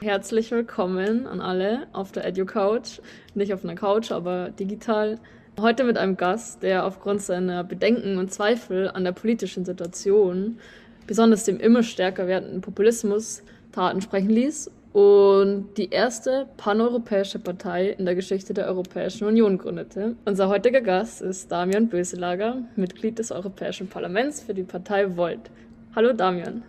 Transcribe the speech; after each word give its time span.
Herzlich 0.00 0.50
willkommen 0.50 1.26
an 1.26 1.40
alle 1.40 1.86
auf 1.94 2.12
der 2.12 2.26
EduCouch. 2.26 3.00
Nicht 3.34 3.54
auf 3.54 3.64
einer 3.64 3.76
Couch, 3.76 4.12
aber 4.12 4.50
digital. 4.50 5.18
Heute 5.58 5.84
mit 5.84 5.96
einem 5.96 6.18
Gast, 6.18 6.62
der 6.62 6.84
aufgrund 6.84 7.22
seiner 7.22 7.64
Bedenken 7.64 8.18
und 8.18 8.30
Zweifel 8.30 8.90
an 8.90 9.04
der 9.04 9.12
politischen 9.12 9.64
Situation, 9.64 10.58
besonders 11.06 11.44
dem 11.44 11.58
immer 11.58 11.82
stärker 11.82 12.26
werdenden 12.26 12.60
Populismus, 12.60 13.42
Taten 13.72 14.02
sprechen 14.02 14.28
ließ 14.28 14.70
und 14.92 15.68
die 15.78 15.88
erste 15.88 16.46
paneuropäische 16.58 17.38
Partei 17.38 17.88
in 17.88 18.04
der 18.04 18.14
Geschichte 18.14 18.52
der 18.52 18.66
Europäischen 18.66 19.26
Union 19.26 19.56
gründete. 19.56 20.14
Unser 20.26 20.48
heutiger 20.50 20.82
Gast 20.82 21.22
ist 21.22 21.50
Damian 21.50 21.88
Böselager, 21.88 22.58
Mitglied 22.76 23.18
des 23.18 23.32
Europäischen 23.32 23.88
Parlaments 23.88 24.42
für 24.42 24.52
die 24.52 24.62
Partei 24.62 25.16
Volt. 25.16 25.50
Hallo 25.94 26.12
Damian. 26.12 26.62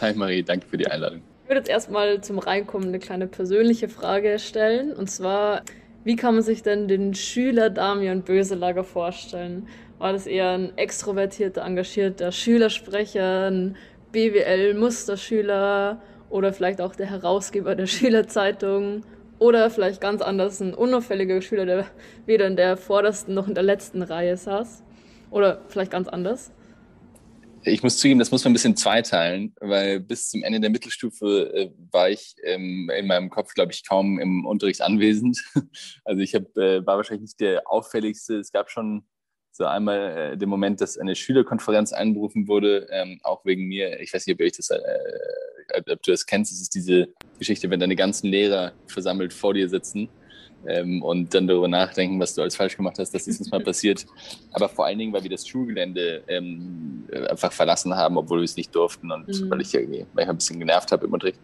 Hi 0.00 0.14
Marie, 0.14 0.42
danke 0.42 0.66
für 0.66 0.78
die 0.78 0.86
Einladung. 0.86 1.20
Ich 1.46 1.48
würde 1.48 1.60
jetzt 1.60 1.70
erstmal 1.70 2.20
zum 2.22 2.40
Reinkommen 2.40 2.88
eine 2.88 2.98
kleine 2.98 3.28
persönliche 3.28 3.88
Frage 3.88 4.40
stellen. 4.40 4.92
Und 4.92 5.08
zwar, 5.08 5.62
wie 6.02 6.16
kann 6.16 6.34
man 6.34 6.42
sich 6.42 6.64
denn 6.64 6.88
den 6.88 7.14
Schüler 7.14 7.70
Damian 7.70 8.22
Böselager 8.22 8.82
vorstellen? 8.82 9.68
War 9.98 10.12
das 10.12 10.26
eher 10.26 10.50
ein 10.50 10.76
extrovertierter, 10.76 11.64
engagierter 11.64 12.32
Schülersprecher, 12.32 13.46
ein 13.48 13.76
BWL-Musterschüler 14.10 16.02
oder 16.30 16.52
vielleicht 16.52 16.80
auch 16.80 16.96
der 16.96 17.10
Herausgeber 17.10 17.76
der 17.76 17.86
Schülerzeitung? 17.86 19.04
Oder 19.38 19.70
vielleicht 19.70 20.00
ganz 20.00 20.22
anders 20.22 20.60
ein 20.60 20.74
unauffälliger 20.74 21.40
Schüler, 21.42 21.64
der 21.64 21.86
weder 22.26 22.48
in 22.48 22.56
der 22.56 22.76
vordersten 22.76 23.34
noch 23.34 23.46
in 23.46 23.54
der 23.54 23.62
letzten 23.62 24.02
Reihe 24.02 24.36
saß? 24.36 24.82
Oder 25.30 25.60
vielleicht 25.68 25.92
ganz 25.92 26.08
anders? 26.08 26.50
Ich 27.62 27.82
muss 27.82 27.98
zugeben, 27.98 28.18
das 28.18 28.30
muss 28.30 28.44
man 28.44 28.52
ein 28.52 28.54
bisschen 28.54 28.76
zweiteilen, 28.76 29.54
weil 29.60 30.00
bis 30.00 30.30
zum 30.30 30.42
Ende 30.42 30.60
der 30.60 30.70
Mittelstufe 30.70 31.52
äh, 31.54 31.70
war 31.90 32.10
ich 32.10 32.36
ähm, 32.44 32.90
in 32.96 33.06
meinem 33.06 33.30
Kopf, 33.30 33.54
glaube 33.54 33.72
ich, 33.72 33.86
kaum 33.86 34.18
im 34.18 34.46
Unterricht 34.46 34.82
anwesend. 34.82 35.42
Also 36.04 36.20
ich 36.22 36.34
hab, 36.34 36.56
äh, 36.56 36.86
war 36.86 36.96
wahrscheinlich 36.96 37.22
nicht 37.22 37.40
der 37.40 37.70
auffälligste. 37.70 38.36
Es 38.36 38.52
gab 38.52 38.70
schon 38.70 39.04
so 39.50 39.64
einmal 39.64 40.32
äh, 40.32 40.36
den 40.36 40.48
Moment, 40.48 40.80
dass 40.80 40.98
eine 40.98 41.16
Schülerkonferenz 41.16 41.92
einberufen 41.92 42.46
wurde, 42.46 42.86
ähm, 42.90 43.18
auch 43.22 43.44
wegen 43.44 43.66
mir. 43.66 44.00
Ich 44.00 44.12
weiß 44.12 44.26
nicht, 44.26 44.34
ob, 44.34 44.40
ihr 44.40 44.46
euch 44.46 44.56
das, 44.56 44.70
äh, 44.70 44.80
ob 45.90 46.02
du 46.02 46.10
das 46.10 46.26
kennst. 46.26 46.52
Es 46.52 46.60
ist 46.60 46.74
diese 46.74 47.08
Geschichte, 47.38 47.68
wenn 47.70 47.80
deine 47.80 47.96
ganzen 47.96 48.28
Lehrer 48.28 48.72
versammelt 48.86 49.32
vor 49.32 49.54
dir 49.54 49.68
sitzen 49.68 50.08
ähm, 50.68 51.02
und 51.02 51.34
dann 51.34 51.46
darüber 51.46 51.68
nachdenken, 51.68 52.20
was 52.20 52.34
du 52.34 52.42
alles 52.42 52.56
falsch 52.56 52.76
gemacht 52.76 52.98
hast, 52.98 53.14
dass 53.14 53.24
dieses 53.24 53.50
Mal 53.50 53.60
passiert. 53.64 54.06
Aber 54.52 54.68
vor 54.68 54.86
allen 54.86 54.98
Dingen, 54.98 55.12
weil 55.12 55.22
wir 55.22 55.30
das 55.30 55.46
Schulgelände 55.46 56.22
ähm, 56.28 57.04
einfach 57.28 57.52
verlassen 57.52 57.94
haben, 57.94 58.16
obwohl 58.16 58.38
wir 58.38 58.44
es 58.44 58.56
nicht 58.56 58.74
durften 58.74 59.10
und 59.10 59.28
mhm. 59.28 59.50
weil 59.50 59.60
ich 59.60 59.74
irgendwie 59.74 60.06
manchmal 60.14 60.34
ein 60.34 60.38
bisschen 60.38 60.58
genervt 60.58 60.92
habe 60.92 61.06
im 61.06 61.12
Unterricht. 61.12 61.38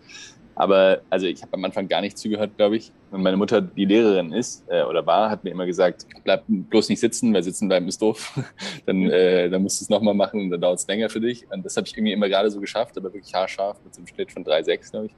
Aber 0.54 1.00
also 1.08 1.26
ich 1.26 1.40
habe 1.42 1.54
am 1.54 1.64
Anfang 1.64 1.88
gar 1.88 2.02
nicht 2.02 2.18
zugehört, 2.18 2.56
glaube 2.56 2.76
ich. 2.76 2.92
Und 3.10 3.22
meine 3.22 3.36
Mutter, 3.36 3.60
die 3.60 3.84
Lehrerin 3.84 4.32
ist 4.32 4.64
äh, 4.68 4.82
oder 4.82 5.06
war, 5.06 5.30
hat 5.30 5.44
mir 5.44 5.50
immer 5.50 5.66
gesagt, 5.66 6.06
bleib 6.24 6.44
bloß 6.46 6.88
nicht 6.90 7.00
sitzen, 7.00 7.32
weil 7.32 7.42
sitzen 7.42 7.68
bleiben 7.68 7.88
ist 7.88 8.02
doof. 8.02 8.38
dann, 8.86 8.98
mhm. 8.98 9.10
äh, 9.10 9.48
dann 9.48 9.62
musst 9.62 9.80
du 9.80 9.84
es 9.84 9.88
nochmal 9.88 10.14
machen 10.14 10.40
und 10.40 10.50
dann 10.50 10.60
dauert 10.60 10.78
es 10.78 10.86
länger 10.86 11.08
für 11.08 11.20
dich. 11.20 11.46
Und 11.50 11.64
das 11.64 11.76
habe 11.76 11.86
ich 11.86 11.96
irgendwie 11.96 12.12
immer 12.12 12.28
gerade 12.28 12.50
so 12.50 12.60
geschafft, 12.60 12.96
aber 12.98 13.12
wirklich 13.12 13.34
haarscharf 13.34 13.78
mit 13.84 13.94
so 13.94 14.00
einem 14.00 14.06
Schnitt 14.08 14.30
von 14.30 14.44
3,6, 14.44 14.90
glaube 14.90 15.06
ich. 15.06 15.14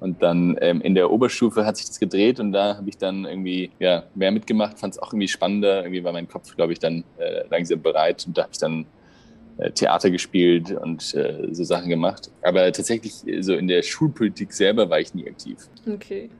Und 0.00 0.22
dann 0.22 0.56
ähm, 0.62 0.80
in 0.80 0.94
der 0.94 1.10
Oberstufe 1.10 1.66
hat 1.66 1.76
sich 1.76 1.86
das 1.86 2.00
gedreht 2.00 2.40
und 2.40 2.52
da 2.52 2.76
habe 2.78 2.88
ich 2.88 2.96
dann 2.96 3.26
irgendwie 3.26 3.70
ja, 3.78 4.04
mehr 4.14 4.32
mitgemacht, 4.32 4.78
fand 4.78 4.94
es 4.94 4.98
auch 4.98 5.12
irgendwie 5.12 5.28
spannender. 5.28 5.82
Irgendwie 5.84 6.02
war 6.02 6.12
mein 6.12 6.26
Kopf, 6.26 6.56
glaube 6.56 6.72
ich, 6.72 6.78
dann 6.78 7.04
äh, 7.18 7.42
langsam 7.50 7.82
bereit 7.82 8.24
und 8.26 8.36
da 8.36 8.42
habe 8.42 8.52
ich 8.52 8.58
dann 8.58 8.86
äh, 9.58 9.70
Theater 9.72 10.10
gespielt 10.10 10.72
und 10.72 11.14
äh, 11.14 11.48
so 11.52 11.64
Sachen 11.64 11.90
gemacht. 11.90 12.30
Aber 12.40 12.72
tatsächlich 12.72 13.12
so 13.40 13.54
in 13.54 13.68
der 13.68 13.82
Schulpolitik 13.82 14.54
selber 14.54 14.88
war 14.88 15.00
ich 15.00 15.12
nie 15.14 15.28
aktiv. 15.28 15.58
Okay. 15.86 16.30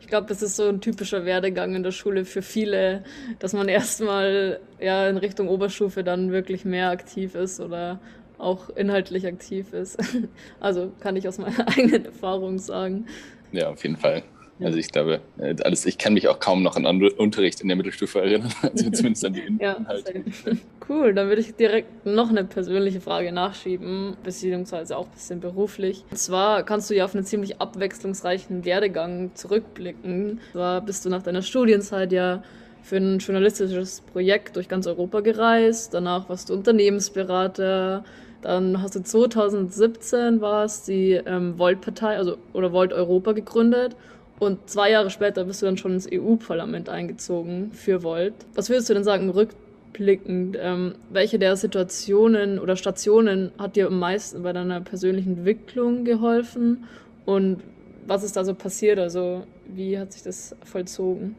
Ich 0.00 0.06
glaube, 0.06 0.28
das 0.28 0.42
ist 0.42 0.56
so 0.56 0.68
ein 0.68 0.80
typischer 0.80 1.24
Werdegang 1.24 1.74
in 1.74 1.82
der 1.82 1.90
Schule 1.90 2.24
für 2.24 2.42
viele, 2.42 3.02
dass 3.40 3.54
man 3.54 3.68
erstmal 3.68 4.60
ja 4.78 5.08
in 5.08 5.16
Richtung 5.16 5.48
Oberstufe 5.48 6.04
dann 6.04 6.30
wirklich 6.30 6.64
mehr 6.64 6.90
aktiv 6.90 7.34
ist 7.34 7.58
oder 7.58 7.98
auch 8.38 8.70
inhaltlich 8.70 9.26
aktiv 9.26 9.72
ist. 9.72 9.98
Also 10.60 10.92
kann 11.00 11.16
ich 11.16 11.28
aus 11.28 11.38
meiner 11.38 11.68
eigenen 11.78 12.06
Erfahrung 12.06 12.58
sagen. 12.58 13.06
Ja, 13.52 13.70
auf 13.70 13.82
jeden 13.82 13.96
Fall. 13.96 14.22
Also 14.60 14.78
ich 14.78 14.92
glaube, 14.92 15.20
äh, 15.38 15.54
alles, 15.64 15.84
ich 15.84 15.98
kann 15.98 16.14
mich 16.14 16.28
auch 16.28 16.38
kaum 16.38 16.62
noch 16.62 16.76
an 16.76 16.86
Unterricht 16.86 17.60
in 17.60 17.68
der 17.68 17.76
Mittelstufe 17.76 18.20
erinnern, 18.20 18.52
also 18.62 18.90
zumindest 18.90 19.24
an 19.24 19.32
die 19.32 19.40
Inhalte. 19.40 20.14
ja, 20.14 20.52
cool, 20.88 21.12
dann 21.12 21.28
würde 21.28 21.40
ich 21.40 21.54
direkt 21.56 22.06
noch 22.06 22.30
eine 22.30 22.44
persönliche 22.44 23.00
Frage 23.00 23.32
nachschieben, 23.32 24.16
beziehungsweise 24.22 24.96
auch 24.96 25.06
ein 25.06 25.12
bisschen 25.12 25.40
beruflich. 25.40 26.04
Und 26.10 26.18
zwar 26.18 26.62
kannst 26.62 26.88
du 26.88 26.94
ja 26.94 27.04
auf 27.04 27.14
einen 27.14 27.24
ziemlich 27.24 27.60
abwechslungsreichen 27.60 28.64
Werdegang 28.64 29.34
zurückblicken. 29.34 30.40
Zwar 30.52 30.80
bist 30.82 31.04
du 31.04 31.08
nach 31.10 31.22
deiner 31.22 31.42
Studienzeit 31.42 32.12
ja 32.12 32.42
für 32.82 32.98
ein 32.98 33.18
journalistisches 33.18 34.02
Projekt 34.02 34.56
durch 34.56 34.68
ganz 34.68 34.86
Europa 34.86 35.20
gereist, 35.20 35.94
danach 35.94 36.28
warst 36.28 36.50
du 36.50 36.54
Unternehmensberater, 36.54 38.04
dann 38.44 38.82
hast 38.82 38.94
du 38.94 39.02
2017 39.02 40.42
war 40.42 40.68
die 40.86 41.12
ähm, 41.12 41.58
Volt-Partei, 41.58 42.18
also 42.18 42.36
oder 42.52 42.72
Volt 42.72 42.92
Europa 42.92 43.32
gegründet. 43.32 43.96
Und 44.38 44.68
zwei 44.68 44.90
Jahre 44.90 45.08
später 45.08 45.44
bist 45.44 45.62
du 45.62 45.66
dann 45.66 45.78
schon 45.78 45.94
ins 45.94 46.06
EU-Parlament 46.12 46.90
eingezogen 46.90 47.70
für 47.72 48.02
Volt. 48.02 48.34
Was 48.54 48.68
würdest 48.68 48.90
du 48.90 48.94
denn 48.94 49.04
sagen, 49.04 49.30
rückblickend? 49.30 50.58
Ähm, 50.60 50.96
welche 51.08 51.38
der 51.38 51.56
Situationen 51.56 52.58
oder 52.58 52.76
Stationen 52.76 53.50
hat 53.58 53.76
dir 53.76 53.86
am 53.86 53.98
meisten 53.98 54.42
bei 54.42 54.52
deiner 54.52 54.82
persönlichen 54.82 55.38
Entwicklung 55.38 56.04
geholfen? 56.04 56.84
Und 57.24 57.62
was 58.06 58.24
ist 58.24 58.36
da 58.36 58.44
so 58.44 58.54
passiert? 58.54 58.98
Also, 58.98 59.44
wie 59.66 59.98
hat 59.98 60.12
sich 60.12 60.22
das 60.22 60.54
vollzogen? 60.64 61.36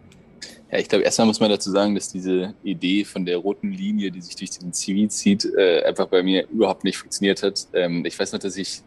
Ja, 0.71 0.79
ich 0.79 0.89
glaube, 0.89 1.03
erstmal 1.03 1.27
muss 1.27 1.39
man 1.39 1.49
dazu 1.49 1.71
sagen, 1.71 1.95
dass 1.95 2.11
diese 2.11 2.53
Idee 2.63 3.05
von 3.05 3.25
der 3.25 3.37
roten 3.37 3.71
Linie, 3.71 4.11
die 4.11 4.21
sich 4.21 4.35
durch 4.35 4.51
den 4.51 4.73
CV 4.73 5.07
zieht, 5.09 5.45
äh, 5.57 5.83
einfach 5.83 6.07
bei 6.07 6.23
mir 6.23 6.47
überhaupt 6.49 6.83
nicht 6.83 6.97
funktioniert 6.97 7.43
hat. 7.43 7.67
Ähm, 7.73 8.05
ich 8.05 8.17
weiß 8.17 8.33
noch, 8.33 8.39
dass 8.39 8.57
ich 8.57 8.81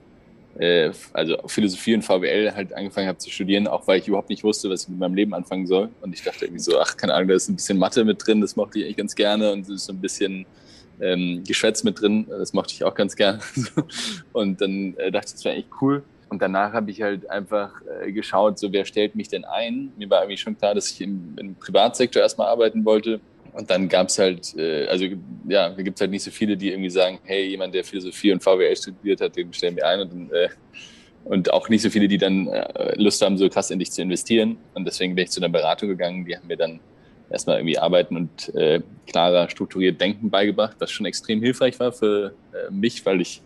äh, 0.58 0.90
also 1.12 1.36
Philosophie 1.46 1.94
und 1.94 2.02
VWL 2.02 2.52
halt 2.54 2.72
angefangen 2.72 3.08
habe 3.08 3.18
zu 3.18 3.30
studieren, 3.30 3.66
auch 3.66 3.86
weil 3.86 4.00
ich 4.00 4.08
überhaupt 4.08 4.28
nicht 4.28 4.44
wusste, 4.44 4.68
was 4.68 4.82
ich 4.82 4.88
mit 4.88 4.98
meinem 4.98 5.14
Leben 5.14 5.34
anfangen 5.34 5.66
soll. 5.66 5.88
Und 6.00 6.12
ich 6.12 6.22
dachte 6.22 6.44
irgendwie 6.44 6.62
so, 6.62 6.78
ach, 6.80 6.96
keine 6.96 7.14
Ahnung, 7.14 7.28
da 7.28 7.34
ist 7.34 7.48
ein 7.48 7.56
bisschen 7.56 7.78
Mathe 7.78 8.04
mit 8.04 8.26
drin, 8.26 8.40
das 8.40 8.56
mochte 8.56 8.78
ich 8.78 8.84
eigentlich 8.84 8.96
ganz 8.96 9.14
gerne 9.14 9.52
und 9.52 9.64
so 9.64 9.92
ein 9.92 10.00
bisschen 10.00 10.46
ähm, 11.00 11.44
Geschwätz 11.46 11.84
mit 11.84 12.00
drin, 12.00 12.26
das 12.28 12.52
mochte 12.52 12.74
ich 12.74 12.84
auch 12.84 12.94
ganz 12.94 13.14
gerne. 13.14 13.40
und 14.32 14.60
dann 14.60 14.96
äh, 14.96 15.12
dachte 15.12 15.28
ich, 15.28 15.32
das 15.34 15.44
wäre 15.44 15.54
eigentlich 15.54 15.80
cool. 15.80 16.02
Und 16.28 16.42
danach 16.42 16.72
habe 16.72 16.90
ich 16.90 17.02
halt 17.02 17.28
einfach 17.30 17.72
äh, 18.02 18.12
geschaut, 18.12 18.58
so 18.58 18.72
wer 18.72 18.84
stellt 18.84 19.14
mich 19.14 19.28
denn 19.28 19.44
ein? 19.44 19.92
Mir 19.96 20.10
war 20.10 20.22
irgendwie 20.22 20.36
schon 20.36 20.56
klar, 20.56 20.74
dass 20.74 20.90
ich 20.90 21.00
im, 21.00 21.34
im 21.38 21.54
Privatsektor 21.54 22.22
erstmal 22.22 22.48
arbeiten 22.48 22.84
wollte. 22.84 23.20
Und 23.52 23.70
dann 23.70 23.88
gab 23.88 24.08
es 24.08 24.18
halt, 24.18 24.54
äh, 24.56 24.86
also 24.86 25.06
ja, 25.48 25.70
da 25.70 25.82
gibt 25.82 25.96
es 25.96 26.00
halt 26.00 26.10
nicht 26.10 26.22
so 26.22 26.30
viele, 26.30 26.56
die 26.56 26.70
irgendwie 26.70 26.90
sagen, 26.90 27.18
hey, 27.24 27.48
jemand, 27.48 27.74
der 27.74 27.84
Philosophie 27.84 28.32
und 28.32 28.42
VWL 28.42 28.76
studiert 28.76 29.20
hat, 29.20 29.36
den 29.36 29.52
stellen 29.52 29.76
wir 29.76 29.86
ein. 29.86 30.00
Und, 30.00 30.32
äh, 30.32 30.48
und 31.24 31.52
auch 31.52 31.68
nicht 31.68 31.82
so 31.82 31.90
viele, 31.90 32.08
die 32.08 32.18
dann 32.18 32.46
äh, 32.48 32.94
Lust 32.96 33.22
haben, 33.22 33.36
so 33.38 33.48
krass 33.48 33.70
in 33.70 33.78
dich 33.78 33.90
zu 33.90 34.02
investieren. 34.02 34.58
Und 34.74 34.84
deswegen 34.84 35.14
bin 35.14 35.24
ich 35.24 35.30
zu 35.30 35.40
einer 35.40 35.48
Beratung 35.48 35.88
gegangen, 35.88 36.24
die 36.24 36.36
haben 36.36 36.46
mir 36.46 36.56
dann 36.56 36.80
erstmal 37.30 37.58
irgendwie 37.58 37.78
Arbeiten 37.78 38.16
und 38.16 38.54
äh, 38.54 38.80
klarer, 39.06 39.48
strukturiert 39.48 40.00
Denken 40.00 40.30
beigebracht, 40.30 40.76
was 40.78 40.90
schon 40.90 41.06
extrem 41.06 41.42
hilfreich 41.42 41.78
war 41.80 41.92
für 41.92 42.34
äh, 42.52 42.70
mich, 42.70 43.04
weil 43.04 43.20
ich 43.20 43.42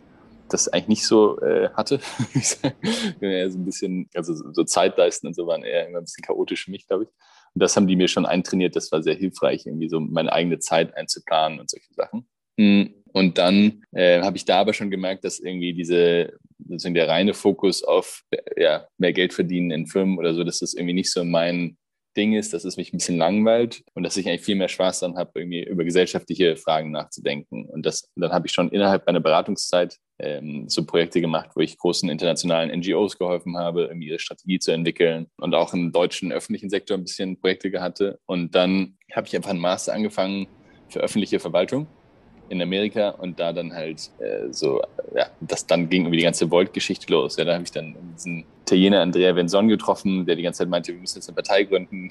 das 0.53 0.69
eigentlich 0.69 0.89
nicht 0.89 1.07
so 1.07 1.41
äh, 1.41 1.71
hatte. 1.71 2.01
so 2.41 3.59
ein 3.59 3.65
bisschen, 3.65 4.09
also 4.15 4.35
so 4.53 4.65
Zeitleisten 4.65 5.29
und 5.29 5.35
so 5.35 5.47
waren 5.47 5.63
eher 5.63 5.89
immer 5.89 5.99
ein 5.99 6.05
bisschen 6.05 6.25
chaotisch 6.25 6.65
für 6.65 6.71
mich, 6.71 6.87
glaube 6.87 7.05
ich. 7.05 7.11
Und 7.55 7.63
das 7.63 7.77
haben 7.77 7.87
die 7.87 7.97
mir 7.97 8.09
schon 8.09 8.27
eintrainiert. 8.27 8.77
Das 8.77 8.93
war 8.93 9.03
sehr 9.03 9.15
hilfreich, 9.15 9.67
irgendwie 9.67 9.89
so 9.89 10.01
meine 10.01 10.33
eigene 10.33 10.59
Zeit 10.59 10.97
einzuplanen 10.97 11.61
und 11.61 11.71
solche 11.71 11.93
Sachen. 11.95 12.27
Hm. 12.59 12.95
Und 13.13 13.39
dann 13.39 13.83
äh, 13.93 14.23
habe 14.23 14.37
ich 14.37 14.45
da 14.45 14.61
aber 14.61 14.73
schon 14.73 14.91
gemerkt, 14.91 15.25
dass 15.25 15.39
irgendwie 15.39 15.75
diese, 15.75 16.39
sozusagen 16.59 16.95
der 16.95 17.09
reine 17.09 17.35
Fokus 17.35 17.83
auf 17.83 18.23
ja, 18.57 18.89
mehr 18.97 19.13
Geld 19.13 19.35
verdienen 19.35 19.71
in 19.71 19.87
Firmen 19.87 20.19
oder 20.19 20.35
so, 20.35 20.45
dass 20.45 20.61
das 20.61 20.73
irgendwie 20.73 20.95
nicht 20.95 21.13
so 21.13 21.25
mein 21.25 21.77
Ding 22.17 22.35
ist, 22.35 22.53
dass 22.53 22.65
es 22.65 22.77
mich 22.77 22.93
ein 22.93 22.99
bisschen 22.99 23.19
langweilt 23.19 23.83
und 23.95 24.03
dass 24.03 24.17
ich 24.17 24.29
eigentlich 24.29 24.43
viel 24.43 24.57
mehr 24.57 24.69
Spaß 24.69 25.01
dann 25.01 25.17
habe, 25.17 25.33
irgendwie 25.35 25.65
über 25.65 25.85
gesellschaftliche 25.85 26.57
Fragen 26.57 26.91
nachzudenken. 26.91 27.67
Und 27.67 27.87
das, 27.87 28.11
dann 28.17 28.33
habe 28.33 28.47
ich 28.47 28.53
schon 28.53 28.71
innerhalb 28.71 29.07
meiner 29.07 29.21
Beratungszeit 29.21 29.99
ähm, 30.19 30.69
so 30.69 30.85
Projekte 30.85 31.21
gemacht, 31.21 31.51
wo 31.55 31.61
ich 31.61 31.79
großen 31.79 32.09
internationalen 32.09 32.71
NGOs 32.79 33.19
geholfen 33.19 33.57
habe, 33.57 33.85
irgendwie 33.85 34.09
ihre 34.09 34.19
Strategie 34.19 34.59
zu 34.59 34.73
entwickeln 34.73 35.27
und 35.39 35.55
auch 35.55 35.73
im 35.75 35.93
deutschen 35.93 36.33
öffentlichen 36.33 36.71
Sektor 36.71 36.97
ein 36.97 37.05
bisschen 37.05 37.41
Projekte 37.41 37.81
hatte. 37.81 38.21
Und 38.27 38.55
dann 38.55 38.97
habe 39.13 39.27
ich 39.27 39.37
einfach 39.37 39.51
einen 39.51 39.61
Master 39.61 39.93
angefangen 39.93 40.47
für 40.89 41.01
öffentliche 41.01 41.41
Verwaltung 41.41 41.87
in 42.53 42.61
Amerika 42.61 43.09
und 43.09 43.41
da 43.41 43.53
dann 43.53 43.73
halt 43.73 44.11
äh, 44.19 44.53
so, 44.53 44.83
ja, 45.17 45.27
das 45.41 45.67
dann 45.67 45.89
ging 45.89 46.03
irgendwie 46.03 46.19
die 46.19 46.25
ganze 46.25 46.51
Volt-Geschichte 46.51 47.11
los. 47.11 47.37
Ja, 47.39 47.47
da 47.47 47.55
habe 47.55 47.65
ich 47.65 47.71
dann 47.71 47.97
diesen 48.15 48.45
Italiener 48.63 49.01
Andrea 49.01 49.35
Venson 49.35 49.69
getroffen, 49.69 50.27
der 50.27 50.37
die 50.37 50.43
ganze 50.43 50.59
Zeit 50.59 50.69
meinte, 50.69 50.93
wir 50.93 51.01
müssen 51.01 51.17
jetzt 51.17 51.29
eine 51.29 51.35
Partei 51.35 51.65
gründen. 51.65 52.11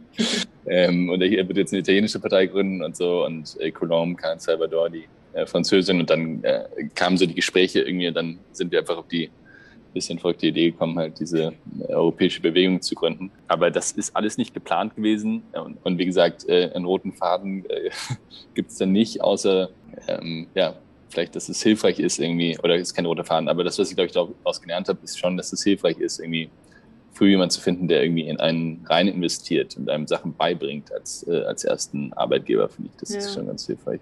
ähm, 0.66 1.10
und 1.10 1.22
er 1.22 1.46
wird 1.46 1.56
jetzt 1.56 1.72
eine 1.72 1.80
italienische 1.80 2.18
Partei 2.18 2.46
gründen 2.46 2.82
und 2.82 2.96
so 2.96 3.24
und 3.24 3.56
äh, 3.60 3.70
Colombe, 3.70 4.20
Can 4.20 4.40
Salvador, 4.40 4.90
die 4.90 5.04
äh, 5.32 5.46
Französin 5.46 6.00
und 6.00 6.10
dann 6.10 6.42
äh, 6.42 6.64
kamen 6.96 7.16
so 7.16 7.24
die 7.24 7.34
Gespräche 7.34 7.82
irgendwie 7.82 8.08
und 8.08 8.14
dann 8.14 8.38
sind 8.50 8.72
wir 8.72 8.80
einfach 8.80 8.96
auf 8.96 9.06
die 9.06 9.30
bisschen 9.98 10.18
verrückte 10.18 10.46
Idee 10.46 10.70
gekommen, 10.70 10.98
halt 10.98 11.18
diese 11.18 11.52
europäische 11.88 12.40
Bewegung 12.40 12.80
zu 12.80 12.94
gründen. 12.94 13.30
Aber 13.48 13.70
das 13.70 13.92
ist 13.92 14.14
alles 14.16 14.38
nicht 14.38 14.54
geplant 14.54 14.96
gewesen. 14.96 15.42
Und, 15.52 15.78
und 15.84 15.98
wie 15.98 16.06
gesagt, 16.06 16.48
äh, 16.48 16.70
einen 16.74 16.84
roten 16.84 17.12
Faden 17.12 17.64
äh, 17.68 17.90
gibt 18.54 18.70
es 18.70 18.78
dann 18.78 18.92
nicht, 18.92 19.20
außer 19.20 19.70
ähm, 20.06 20.46
ja, 20.54 20.74
vielleicht, 21.08 21.34
dass 21.36 21.48
es 21.48 21.62
hilfreich 21.62 21.98
ist 21.98 22.18
irgendwie, 22.18 22.58
oder 22.62 22.76
es 22.76 22.82
ist 22.82 22.94
kein 22.94 23.06
roter 23.06 23.24
Faden, 23.24 23.48
aber 23.48 23.64
das, 23.64 23.78
was 23.78 23.90
ich 23.90 23.96
glaube 23.96 24.06
ich 24.06 24.12
daraus 24.12 24.60
gelernt 24.60 24.88
habe, 24.88 24.98
ist 25.02 25.18
schon, 25.18 25.36
dass 25.36 25.52
es 25.52 25.62
hilfreich 25.62 25.98
ist, 25.98 26.20
irgendwie 26.20 26.50
früh 27.12 27.30
jemanden 27.30 27.50
zu 27.50 27.60
finden, 27.60 27.88
der 27.88 28.02
irgendwie 28.02 28.28
in 28.28 28.38
einen 28.38 28.84
rein 28.88 29.08
investiert 29.08 29.76
und 29.76 29.90
einem 29.90 30.06
Sachen 30.06 30.34
beibringt 30.34 30.92
als, 30.92 31.26
äh, 31.26 31.42
als 31.42 31.64
ersten 31.64 32.12
Arbeitgeber, 32.12 32.68
finde 32.68 32.90
ich. 32.92 33.00
Das 33.00 33.10
ja. 33.10 33.18
ist 33.18 33.34
schon 33.34 33.46
ganz 33.46 33.66
hilfreich. 33.66 34.00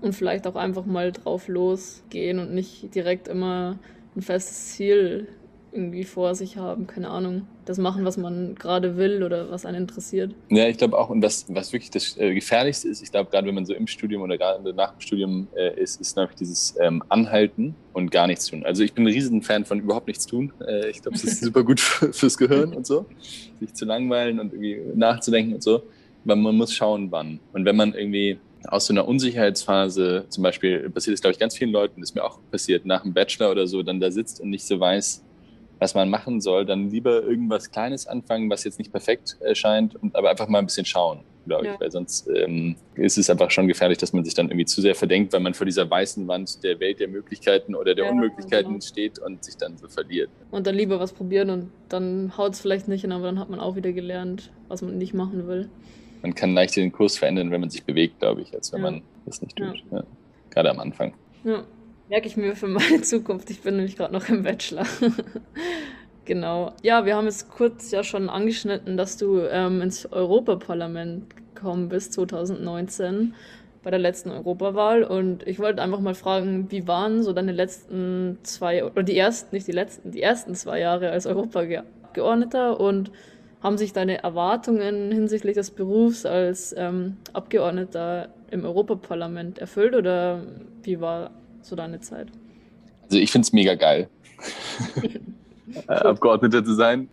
Und 0.00 0.14
vielleicht 0.14 0.46
auch 0.46 0.54
einfach 0.54 0.86
mal 0.86 1.10
drauf 1.10 1.48
losgehen 1.48 2.38
und 2.38 2.54
nicht 2.54 2.94
direkt 2.94 3.26
immer 3.26 3.78
ein 4.16 4.22
festes 4.22 4.74
Ziel 4.74 5.28
irgendwie 5.72 6.04
vor 6.04 6.34
sich 6.34 6.56
haben, 6.56 6.86
keine 6.86 7.10
Ahnung, 7.10 7.46
das 7.64 7.78
machen, 7.78 8.04
was 8.04 8.16
man 8.16 8.54
gerade 8.54 8.96
will 8.96 9.22
oder 9.22 9.50
was 9.50 9.66
einen 9.66 9.82
interessiert. 9.82 10.34
Ja, 10.48 10.66
ich 10.66 10.78
glaube 10.78 10.98
auch, 10.98 11.10
und 11.10 11.22
was, 11.22 11.44
was 11.48 11.72
wirklich 11.72 11.90
das 11.90 12.16
äh, 12.16 12.34
Gefährlichste 12.34 12.88
ist, 12.88 13.02
ich 13.02 13.10
glaube, 13.10 13.30
gerade 13.30 13.46
wenn 13.46 13.54
man 13.54 13.66
so 13.66 13.74
im 13.74 13.86
Studium 13.86 14.22
oder 14.22 14.38
gerade 14.38 14.72
nach 14.72 14.92
dem 14.92 15.00
Studium 15.00 15.48
äh, 15.54 15.78
ist, 15.80 16.00
ist 16.00 16.16
natürlich 16.16 16.38
dieses 16.38 16.74
ähm, 16.80 17.02
Anhalten 17.08 17.74
und 17.92 18.10
gar 18.10 18.26
nichts 18.26 18.46
tun. 18.46 18.64
Also 18.64 18.82
ich 18.82 18.94
bin 18.94 19.04
ein 19.04 19.12
riesen 19.12 19.42
Fan 19.42 19.64
von 19.64 19.80
überhaupt 19.80 20.06
nichts 20.06 20.26
tun. 20.26 20.52
Äh, 20.66 20.90
ich 20.90 21.02
glaube, 21.02 21.16
es 21.16 21.24
ist 21.24 21.40
super 21.44 21.62
gut 21.62 21.80
fürs 21.80 22.38
Gehirn 22.38 22.72
und 22.72 22.86
so, 22.86 23.06
sich 23.60 23.74
zu 23.74 23.84
langweilen 23.84 24.40
und 24.40 24.52
irgendwie 24.52 24.80
nachzudenken 24.94 25.54
und 25.54 25.62
so. 25.62 25.82
Aber 26.24 26.36
man 26.36 26.56
muss 26.56 26.74
schauen, 26.74 27.10
wann. 27.10 27.40
Und 27.52 27.64
wenn 27.64 27.76
man 27.76 27.94
irgendwie 27.94 28.38
aus 28.66 28.86
so 28.86 28.92
einer 28.92 29.06
Unsicherheitsphase, 29.06 30.26
zum 30.28 30.42
Beispiel 30.42 30.90
passiert 30.90 31.14
es, 31.14 31.20
glaube 31.20 31.32
ich, 31.32 31.38
ganz 31.38 31.56
vielen 31.56 31.70
Leuten, 31.70 32.02
ist 32.02 32.14
mir 32.14 32.24
auch 32.24 32.38
passiert, 32.50 32.84
nach 32.86 33.02
dem 33.02 33.14
Bachelor 33.14 33.50
oder 33.50 33.66
so, 33.66 33.82
dann 33.82 34.00
da 34.00 34.10
sitzt 34.10 34.40
und 34.40 34.50
nicht 34.50 34.66
so 34.66 34.78
weiß, 34.80 35.24
was 35.78 35.94
man 35.94 36.10
machen 36.10 36.40
soll, 36.40 36.66
dann 36.66 36.90
lieber 36.90 37.22
irgendwas 37.22 37.70
Kleines 37.70 38.06
anfangen, 38.06 38.50
was 38.50 38.64
jetzt 38.64 38.78
nicht 38.78 38.90
perfekt 38.90 39.36
erscheint, 39.40 39.94
und 39.94 40.16
aber 40.16 40.30
einfach 40.30 40.48
mal 40.48 40.58
ein 40.58 40.66
bisschen 40.66 40.84
schauen, 40.84 41.20
glaube 41.46 41.66
ich, 41.66 41.72
ja. 41.72 41.80
weil 41.80 41.90
sonst 41.92 42.28
ähm, 42.34 42.74
ist 42.96 43.16
es 43.16 43.30
einfach 43.30 43.50
schon 43.52 43.68
gefährlich, 43.68 43.98
dass 43.98 44.12
man 44.12 44.24
sich 44.24 44.34
dann 44.34 44.48
irgendwie 44.48 44.64
zu 44.64 44.80
sehr 44.80 44.96
verdenkt, 44.96 45.32
weil 45.32 45.40
man 45.40 45.54
vor 45.54 45.66
dieser 45.66 45.88
weißen 45.88 46.26
Wand 46.26 46.64
der 46.64 46.80
Welt 46.80 46.98
der 46.98 47.06
Möglichkeiten 47.06 47.76
oder 47.76 47.94
der 47.94 48.06
ja, 48.06 48.10
Unmöglichkeiten 48.10 48.72
genau. 48.72 48.84
steht 48.84 49.20
und 49.20 49.44
sich 49.44 49.56
dann 49.56 49.78
so 49.78 49.86
verliert. 49.86 50.30
Und 50.50 50.66
dann 50.66 50.74
lieber 50.74 50.98
was 50.98 51.12
probieren 51.12 51.50
und 51.50 51.70
dann 51.88 52.36
haut 52.36 52.54
es 52.54 52.60
vielleicht 52.60 52.88
nicht 52.88 53.02
hin, 53.02 53.12
aber 53.12 53.26
dann 53.26 53.38
hat 53.38 53.50
man 53.50 53.60
auch 53.60 53.76
wieder 53.76 53.92
gelernt, 53.92 54.50
was 54.66 54.82
man 54.82 54.98
nicht 54.98 55.14
machen 55.14 55.46
will 55.46 55.68
man 56.22 56.34
kann 56.34 56.54
leichter 56.54 56.80
den 56.80 56.92
Kurs 56.92 57.18
verändern, 57.18 57.50
wenn 57.50 57.60
man 57.60 57.70
sich 57.70 57.84
bewegt, 57.84 58.18
glaube 58.20 58.42
ich, 58.42 58.54
als 58.54 58.72
wenn 58.72 58.84
ja. 58.84 58.90
man 58.90 59.02
das 59.26 59.42
nicht 59.42 59.56
tut. 59.56 59.82
Ja. 59.90 60.04
Gerade 60.50 60.70
am 60.70 60.80
Anfang. 60.80 61.14
Ja, 61.44 61.64
merke 62.08 62.26
ich 62.26 62.36
mir 62.36 62.56
für 62.56 62.68
meine 62.68 63.00
Zukunft. 63.02 63.50
Ich 63.50 63.60
bin 63.60 63.76
nämlich 63.76 63.96
gerade 63.96 64.12
noch 64.12 64.28
im 64.28 64.42
Bachelor. 64.42 64.86
genau. 66.24 66.72
Ja, 66.82 67.04
wir 67.04 67.16
haben 67.16 67.26
jetzt 67.26 67.50
kurz 67.50 67.90
ja 67.90 68.02
schon 68.02 68.28
angeschnitten, 68.28 68.96
dass 68.96 69.16
du 69.16 69.40
ähm, 69.40 69.82
ins 69.82 70.10
Europaparlament 70.10 71.54
gekommen 71.54 71.88
bist 71.88 72.12
2019 72.14 73.34
bei 73.82 73.90
der 73.90 74.00
letzten 74.00 74.30
Europawahl 74.30 75.04
und 75.04 75.46
ich 75.46 75.58
wollte 75.58 75.82
einfach 75.82 76.00
mal 76.00 76.14
fragen, 76.14 76.70
wie 76.70 76.86
waren 76.86 77.22
so 77.22 77.32
deine 77.32 77.52
letzten 77.52 78.38
zwei 78.42 78.84
oder 78.84 79.02
die 79.02 79.16
ersten, 79.16 79.54
nicht 79.54 79.66
die 79.66 79.72
letzten, 79.72 80.10
die 80.10 80.20
ersten 80.20 80.54
zwei 80.54 80.80
Jahre 80.80 81.10
als 81.10 81.26
Europageordneter 81.26 82.80
und 82.80 83.10
haben 83.62 83.78
sich 83.78 83.92
deine 83.92 84.22
Erwartungen 84.22 85.10
hinsichtlich 85.12 85.54
des 85.54 85.70
Berufs 85.70 86.24
als 86.24 86.74
ähm, 86.76 87.16
Abgeordneter 87.32 88.28
im 88.50 88.64
Europaparlament 88.64 89.58
erfüllt 89.58 89.94
oder 89.94 90.42
wie 90.82 91.00
war 91.00 91.30
so 91.62 91.74
deine 91.76 92.00
Zeit? 92.00 92.28
Also 93.04 93.18
ich 93.18 93.32
finde 93.32 93.46
es 93.46 93.52
mega 93.52 93.74
geil, 93.74 94.08
äh, 95.88 95.92
Abgeordneter 95.92 96.64
zu 96.64 96.74
sein, 96.74 97.08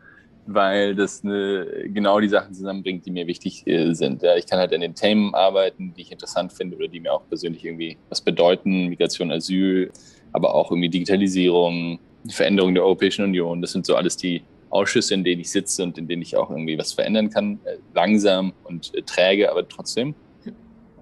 weil 0.46 0.96
das 0.96 1.24
eine, 1.24 1.66
genau 1.88 2.20
die 2.20 2.30
Sachen 2.30 2.54
zusammenbringt, 2.54 3.06
die 3.06 3.12
mir 3.12 3.26
wichtig 3.28 3.66
äh, 3.66 3.94
sind. 3.94 4.22
Ja, 4.22 4.36
ich 4.36 4.46
kann 4.46 4.60
halt 4.60 4.74
an 4.74 4.82
den 4.82 4.94
Themen 4.94 5.34
arbeiten, 5.34 5.94
die 5.96 6.02
ich 6.02 6.12
interessant 6.12 6.54
finde 6.54 6.76
oder 6.78 6.88
die 6.88 7.00
mir 7.00 7.14
auch 7.14 7.28
persönlich 7.28 7.66
irgendwie 7.66 7.98
was 8.10 8.22
bedeuten, 8.22 8.88
Migration, 8.88 9.32
Asyl, 9.32 9.92
aber 10.32 10.54
auch 10.54 10.70
irgendwie 10.72 10.90
Digitalisierung, 10.90 12.00
Veränderung 12.28 12.74
der 12.76 12.84
Europäischen 12.84 13.24
Union. 13.26 13.62
Das 13.62 13.72
sind 13.72 13.86
so 13.86 13.96
alles 13.96 14.18
die 14.18 14.44
Ausschüsse, 14.76 15.14
in 15.14 15.24
denen 15.24 15.42
ich 15.42 15.52
sitze 15.52 15.84
und 15.84 15.98
in 15.98 16.08
denen 16.08 16.22
ich 16.22 16.36
auch 16.36 16.50
irgendwie 16.50 16.78
was 16.78 16.94
verändern 16.94 17.30
kann. 17.30 17.60
Äh, 17.64 17.78
langsam 17.94 18.54
und 18.64 18.94
äh, 18.94 19.02
träge, 19.02 19.50
aber 19.50 19.68
trotzdem. 19.68 20.14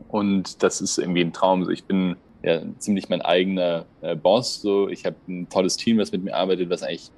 Und 0.10 0.62
das 0.62 0.80
ist 0.80 1.00
irgendwie 1.00 1.22
ein 1.22 1.34
Traum. 1.34 1.70
ich 1.72 1.86
bin 1.86 2.16
ja 2.44 2.62
ziemlich 2.78 3.10
mein 3.10 3.22
eigener 3.22 3.86
äh, 4.02 4.16
Boss. 4.16 4.62
So, 4.62 4.88
ich 4.88 5.06
habe 5.06 5.16
ein 5.28 5.50
tolles 5.50 5.75
Team, 5.75 5.98
was 5.98 6.12
mit 6.12 6.24
mir 6.24 6.36
arbeitet, 6.36 6.70
was 6.70 6.84
eigentlich 6.84 7.12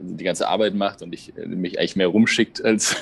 die 0.00 0.24
ganze 0.24 0.48
Arbeit 0.48 0.74
macht 0.74 1.00
und 1.00 1.14
ich 1.14 1.32
mich 1.36 1.78
eigentlich 1.78 1.94
mehr 1.94 2.08
rumschickt, 2.08 2.64
als 2.64 2.96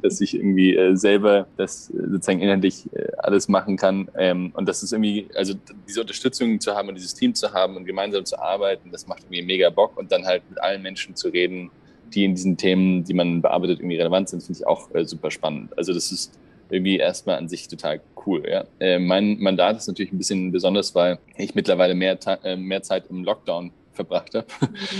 dass 0.00 0.20
ich 0.20 0.36
irgendwie 0.36 0.78
selber 0.96 1.48
das 1.56 1.86
sozusagen 1.86 2.40
inhaltlich 2.40 2.88
alles 3.18 3.48
machen 3.48 3.76
kann. 3.76 4.08
Ähm, 4.16 4.52
und 4.54 4.68
das 4.68 4.84
ist 4.84 4.92
irgendwie, 4.92 5.26
also 5.34 5.54
diese 5.88 6.02
Unterstützung 6.02 6.60
zu 6.60 6.72
haben 6.76 6.88
und 6.88 6.94
dieses 6.94 7.14
Team 7.14 7.34
zu 7.34 7.52
haben 7.52 7.76
und 7.76 7.84
gemeinsam 7.84 8.24
zu 8.24 8.38
arbeiten, 8.38 8.92
das 8.92 9.08
macht 9.08 9.24
irgendwie 9.24 9.42
mega 9.42 9.70
Bock 9.70 9.98
und 9.98 10.12
dann 10.12 10.24
halt 10.24 10.48
mit 10.48 10.60
allen 10.62 10.82
Menschen 10.82 11.16
zu 11.16 11.30
reden, 11.30 11.70
die 12.14 12.24
in 12.24 12.34
diesen 12.34 12.56
Themen, 12.56 13.04
die 13.04 13.14
man 13.14 13.42
bearbeitet, 13.42 13.80
irgendwie 13.80 13.96
relevant 13.96 14.28
sind, 14.28 14.42
finde 14.42 14.60
ich 14.60 14.66
auch 14.66 14.94
äh, 14.94 15.04
super 15.04 15.30
spannend. 15.30 15.76
Also 15.76 15.92
das 15.92 16.12
ist 16.12 16.38
irgendwie 16.70 16.96
erstmal 16.96 17.36
an 17.36 17.48
sich 17.48 17.68
total 17.68 18.00
cool. 18.26 18.42
Ja. 18.48 18.64
Äh, 18.80 18.98
mein 18.98 19.38
Mandat 19.38 19.76
ist 19.76 19.86
natürlich 19.86 20.12
ein 20.12 20.18
bisschen 20.18 20.52
besonders, 20.52 20.94
weil 20.94 21.18
ich 21.36 21.54
mittlerweile 21.54 21.94
mehr, 21.94 22.18
äh, 22.42 22.56
mehr 22.56 22.82
Zeit 22.82 23.04
im 23.10 23.24
Lockdown 23.24 23.72
verbracht 23.92 24.34
habe, 24.34 24.46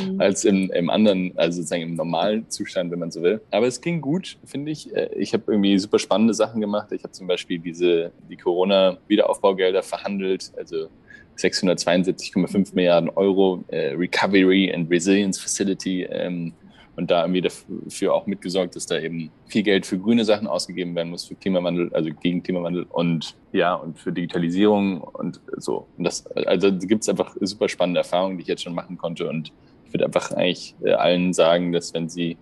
mhm. 0.06 0.20
als 0.20 0.44
im, 0.44 0.70
im 0.70 0.88
anderen, 0.88 1.32
also 1.36 1.56
sozusagen 1.56 1.82
im 1.82 1.94
normalen 1.94 2.48
Zustand, 2.48 2.92
wenn 2.92 3.00
man 3.00 3.10
so 3.10 3.22
will. 3.22 3.40
Aber 3.50 3.66
es 3.66 3.80
ging 3.80 4.00
gut, 4.00 4.36
finde 4.44 4.70
ich. 4.70 4.94
Äh, 4.94 5.10
ich 5.16 5.32
habe 5.32 5.44
irgendwie 5.48 5.78
super 5.78 5.98
spannende 5.98 6.34
Sachen 6.34 6.60
gemacht. 6.60 6.92
Ich 6.92 7.02
habe 7.02 7.12
zum 7.12 7.26
Beispiel 7.26 7.58
diese, 7.58 8.12
die 8.30 8.36
Corona-Wiederaufbaugelder 8.36 9.82
verhandelt, 9.82 10.52
also 10.56 10.88
672,5 11.36 12.74
Milliarden 12.74 13.10
Euro 13.10 13.64
äh, 13.68 13.94
Recovery 13.94 14.72
and 14.72 14.88
Resilience 14.90 15.40
Facility 15.40 16.04
ähm, 16.04 16.52
und 16.96 17.10
da 17.10 17.22
irgendwie 17.22 17.40
dafür 17.40 18.14
auch 18.14 18.26
mitgesorgt, 18.26 18.76
dass 18.76 18.86
da 18.86 18.98
eben 18.98 19.30
viel 19.46 19.62
Geld 19.62 19.86
für 19.86 19.98
grüne 19.98 20.24
Sachen 20.24 20.46
ausgegeben 20.46 20.94
werden 20.94 21.10
muss, 21.10 21.24
für 21.24 21.34
Klimawandel, 21.34 21.92
also 21.92 22.10
gegen 22.10 22.42
Klimawandel 22.42 22.86
und 22.90 23.34
ja, 23.52 23.74
und 23.74 23.98
für 23.98 24.12
Digitalisierung 24.12 25.00
und 25.00 25.40
so. 25.56 25.86
Und 25.96 26.04
das, 26.04 26.26
also 26.28 26.72
gibt 26.72 27.02
es 27.02 27.08
einfach 27.08 27.36
super 27.40 27.68
spannende 27.68 28.00
Erfahrungen, 28.00 28.38
die 28.38 28.42
ich 28.42 28.48
jetzt 28.48 28.62
schon 28.62 28.74
machen 28.74 28.96
konnte. 28.96 29.28
Und 29.28 29.52
ich 29.86 29.92
würde 29.92 30.06
einfach 30.06 30.32
eigentlich 30.32 30.74
äh, 30.84 30.92
allen 30.92 31.32
sagen, 31.32 31.72
dass 31.72 31.94
wenn 31.94 32.08
sie 32.08 32.36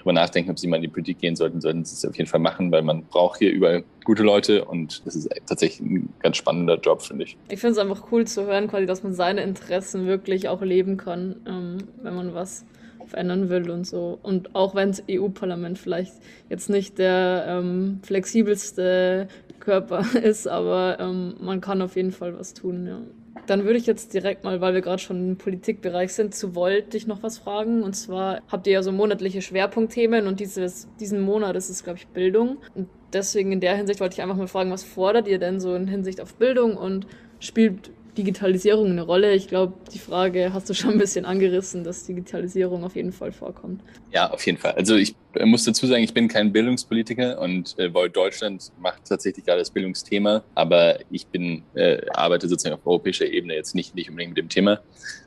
darüber 0.00 0.12
nachdenken, 0.14 0.50
ob 0.50 0.58
sie 0.58 0.66
mal 0.66 0.76
in 0.76 0.82
die 0.82 0.88
Politik 0.88 1.18
gehen 1.18 1.36
sollten, 1.36 1.60
sollten 1.60 1.84
sie 1.84 1.94
es 1.94 2.04
auf 2.04 2.16
jeden 2.16 2.28
Fall 2.28 2.40
machen, 2.40 2.72
weil 2.72 2.82
man 2.82 3.04
braucht 3.04 3.38
hier 3.38 3.52
überall 3.52 3.84
gute 4.04 4.22
Leute 4.22 4.64
und 4.64 5.06
das 5.06 5.14
ist 5.14 5.28
tatsächlich 5.46 5.80
ein 5.80 6.08
ganz 6.20 6.38
spannender 6.38 6.78
Job, 6.78 7.02
finde 7.02 7.24
ich. 7.24 7.36
Ich 7.50 7.60
finde 7.60 7.72
es 7.72 7.78
einfach 7.78 8.10
cool 8.10 8.26
zu 8.26 8.46
hören, 8.46 8.68
quasi, 8.68 8.86
dass 8.86 9.02
man 9.02 9.14
seine 9.14 9.42
Interessen 9.42 10.06
wirklich 10.06 10.48
auch 10.48 10.62
leben 10.62 10.96
kann, 10.96 11.36
ähm, 11.46 11.78
wenn 12.02 12.14
man 12.14 12.34
was 12.34 12.64
verändern 13.10 13.48
will 13.48 13.70
und 13.70 13.86
so. 13.86 14.18
Und 14.22 14.54
auch 14.54 14.74
wenn 14.74 14.90
das 14.90 15.02
EU-Parlament 15.10 15.78
vielleicht 15.78 16.14
jetzt 16.48 16.70
nicht 16.70 16.98
der 16.98 17.44
ähm, 17.48 18.00
flexibelste 18.02 19.28
Körper 19.60 20.04
ist, 20.22 20.48
aber 20.48 20.98
ähm, 21.00 21.34
man 21.40 21.60
kann 21.60 21.82
auf 21.82 21.96
jeden 21.96 22.12
Fall 22.12 22.38
was 22.38 22.54
tun, 22.54 22.86
ja. 22.86 23.00
Dann 23.46 23.64
würde 23.64 23.78
ich 23.78 23.86
jetzt 23.86 24.12
direkt 24.12 24.44
mal, 24.44 24.60
weil 24.60 24.74
wir 24.74 24.80
gerade 24.80 25.00
schon 25.00 25.30
im 25.30 25.36
Politikbereich 25.36 26.12
sind, 26.12 26.34
zu 26.34 26.54
Volt 26.54 26.92
dich 26.92 27.06
noch 27.06 27.22
was 27.22 27.38
fragen. 27.38 27.82
Und 27.82 27.94
zwar 27.94 28.42
habt 28.48 28.66
ihr 28.66 28.74
ja 28.74 28.82
so 28.82 28.92
monatliche 28.92 29.40
Schwerpunktthemen 29.40 30.26
und 30.26 30.40
dieses, 30.40 30.88
diesen 31.00 31.20
Monat 31.20 31.56
ist 31.56 31.68
es, 31.68 31.82
glaube 31.82 31.98
ich, 31.98 32.06
Bildung. 32.08 32.58
Und 32.74 32.88
deswegen 33.12 33.50
in 33.50 33.60
der 33.60 33.76
Hinsicht 33.76 34.00
wollte 34.00 34.14
ich 34.14 34.22
einfach 34.22 34.36
mal 34.36 34.46
fragen, 34.46 34.70
was 34.70 34.84
fordert 34.84 35.26
ihr 35.26 35.38
denn 35.38 35.58
so 35.58 35.74
in 35.74 35.88
Hinsicht 35.88 36.20
auf 36.20 36.34
Bildung 36.34 36.76
und 36.76 37.06
spielt 37.40 37.90
Digitalisierung 38.20 38.90
eine 38.90 39.02
Rolle? 39.02 39.34
Ich 39.34 39.48
glaube, 39.48 39.72
die 39.94 39.98
Frage 39.98 40.52
hast 40.52 40.68
du 40.68 40.74
schon 40.74 40.90
ein 40.92 40.98
bisschen 40.98 41.24
angerissen, 41.24 41.84
dass 41.84 42.04
Digitalisierung 42.04 42.84
auf 42.84 42.94
jeden 42.94 43.12
Fall 43.12 43.32
vorkommt. 43.32 43.82
Ja, 44.12 44.30
auf 44.30 44.44
jeden 44.44 44.58
Fall. 44.58 44.72
Also 44.72 44.96
ich 44.96 45.14
äh, 45.34 45.46
muss 45.46 45.64
dazu 45.64 45.86
sagen, 45.86 46.02
ich 46.02 46.12
bin 46.12 46.28
kein 46.28 46.52
Bildungspolitiker 46.52 47.40
und 47.40 47.78
äh, 47.78 47.90
Deutschland 48.10 48.72
macht 48.78 49.06
tatsächlich 49.08 49.46
gerade 49.46 49.60
das 49.60 49.70
Bildungsthema, 49.70 50.44
aber 50.54 50.98
ich 51.10 51.26
bin, 51.26 51.62
äh, 51.74 52.02
arbeite 52.12 52.46
sozusagen 52.48 52.74
auf 52.74 52.86
europäischer 52.86 53.26
Ebene 53.26 53.54
jetzt 53.54 53.74
nicht, 53.74 53.94
nicht 53.94 54.10
unbedingt 54.10 54.32
mit 54.32 54.38
dem 54.38 54.48
Thema, 54.50 54.80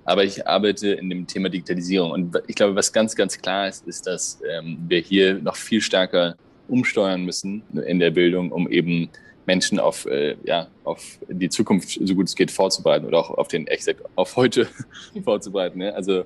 aber 0.06 0.24
ich 0.24 0.46
arbeite 0.46 0.90
in 0.90 1.10
dem 1.10 1.26
Thema 1.26 1.50
Digitalisierung 1.50 2.12
und 2.12 2.38
ich 2.48 2.56
glaube, 2.56 2.76
was 2.76 2.94
ganz, 2.94 3.16
ganz 3.16 3.40
klar 3.42 3.68
ist, 3.68 3.88
ist, 3.88 4.06
dass 4.06 4.40
ähm, 4.48 4.78
wir 4.88 5.00
hier 5.00 5.36
noch 5.36 5.56
viel 5.56 5.82
stärker 5.82 6.36
umsteuern 6.68 7.26
müssen 7.26 7.64
in 7.88 8.00
der 8.00 8.12
Bildung, 8.12 8.52
um 8.52 8.70
eben 8.70 9.10
Menschen 9.46 9.80
auf, 9.80 10.06
äh, 10.06 10.36
ja, 10.44 10.68
auf 10.84 11.20
die 11.28 11.50
Zukunft, 11.50 12.00
so 12.02 12.16
gut 12.16 12.28
es 12.28 12.36
geht, 12.36 12.52
vorzubereiten 12.52 13.06
oder 13.06 13.20
auch 13.20 13.30
auf 13.32 13.48
den, 13.48 13.68
exakt 13.68 14.02
auf 14.16 14.36
heute 14.36 14.68
vorzubereiten. 15.24 15.80
Ne? 15.80 15.94
Also 15.94 16.24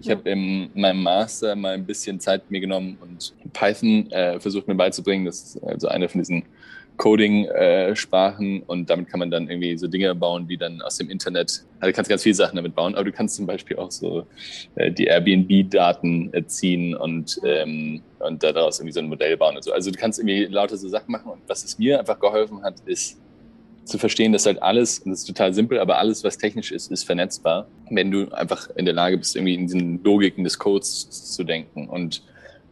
ich 0.00 0.06
ja. 0.06 0.16
habe 0.16 0.28
in 0.28 0.70
meinem 0.74 1.02
Master 1.02 1.56
mal 1.56 1.74
ein 1.74 1.86
bisschen 1.86 2.20
Zeit 2.20 2.50
mir 2.50 2.60
genommen 2.60 2.98
und 3.00 3.32
Python 3.52 4.10
äh, 4.10 4.38
versucht 4.40 4.68
mir 4.68 4.74
beizubringen. 4.74 5.24
Das 5.24 5.42
ist 5.42 5.64
also 5.64 5.88
eine 5.88 6.08
von 6.08 6.20
diesen 6.20 6.44
Coding-Sprachen 6.96 8.60
äh, 8.60 8.64
und 8.66 8.88
damit 8.90 9.08
kann 9.08 9.20
man 9.20 9.30
dann 9.30 9.48
irgendwie 9.48 9.76
so 9.76 9.86
Dinge 9.86 10.14
bauen, 10.14 10.48
die 10.48 10.56
dann 10.56 10.80
aus 10.82 10.96
dem 10.96 11.10
Internet, 11.10 11.64
also 11.80 11.90
du 11.90 11.92
kannst 11.92 12.08
ganz 12.08 12.22
viele 12.22 12.34
Sachen 12.34 12.56
damit 12.56 12.74
bauen, 12.74 12.94
aber 12.94 13.04
du 13.04 13.12
kannst 13.12 13.36
zum 13.36 13.46
Beispiel 13.46 13.76
auch 13.76 13.90
so 13.90 14.26
äh, 14.76 14.90
die 14.90 15.04
Airbnb-Daten 15.04 16.32
äh, 16.32 16.46
ziehen 16.46 16.94
und, 16.94 17.40
ähm, 17.44 18.02
und 18.18 18.42
daraus 18.42 18.78
irgendwie 18.78 18.92
so 18.92 19.00
ein 19.00 19.08
Modell 19.08 19.36
bauen 19.36 19.56
und 19.56 19.62
so. 19.62 19.72
Also 19.72 19.90
du 19.90 19.98
kannst 19.98 20.18
irgendwie 20.18 20.44
lauter 20.46 20.76
so 20.76 20.88
Sachen 20.88 21.12
machen 21.12 21.30
und 21.30 21.40
was 21.46 21.64
es 21.64 21.78
mir 21.78 21.98
einfach 21.98 22.18
geholfen 22.18 22.62
hat, 22.62 22.80
ist 22.86 23.18
zu 23.86 23.98
verstehen, 23.98 24.32
dass 24.32 24.46
halt 24.46 24.62
alles, 24.62 24.98
und 24.98 25.12
das 25.12 25.20
ist 25.20 25.26
total 25.26 25.54
simpel, 25.54 25.78
aber 25.78 25.98
alles, 25.98 26.24
was 26.24 26.38
technisch 26.38 26.72
ist, 26.72 26.90
ist 26.90 27.04
vernetzbar, 27.04 27.68
wenn 27.90 28.10
du 28.10 28.28
einfach 28.32 28.68
in 28.74 28.84
der 28.84 28.94
Lage 28.94 29.16
bist, 29.16 29.36
irgendwie 29.36 29.54
in 29.54 29.62
diesen 29.62 30.02
Logiken 30.02 30.44
des 30.44 30.58
Codes 30.58 31.08
zu 31.34 31.44
denken 31.44 31.88
und 31.88 32.22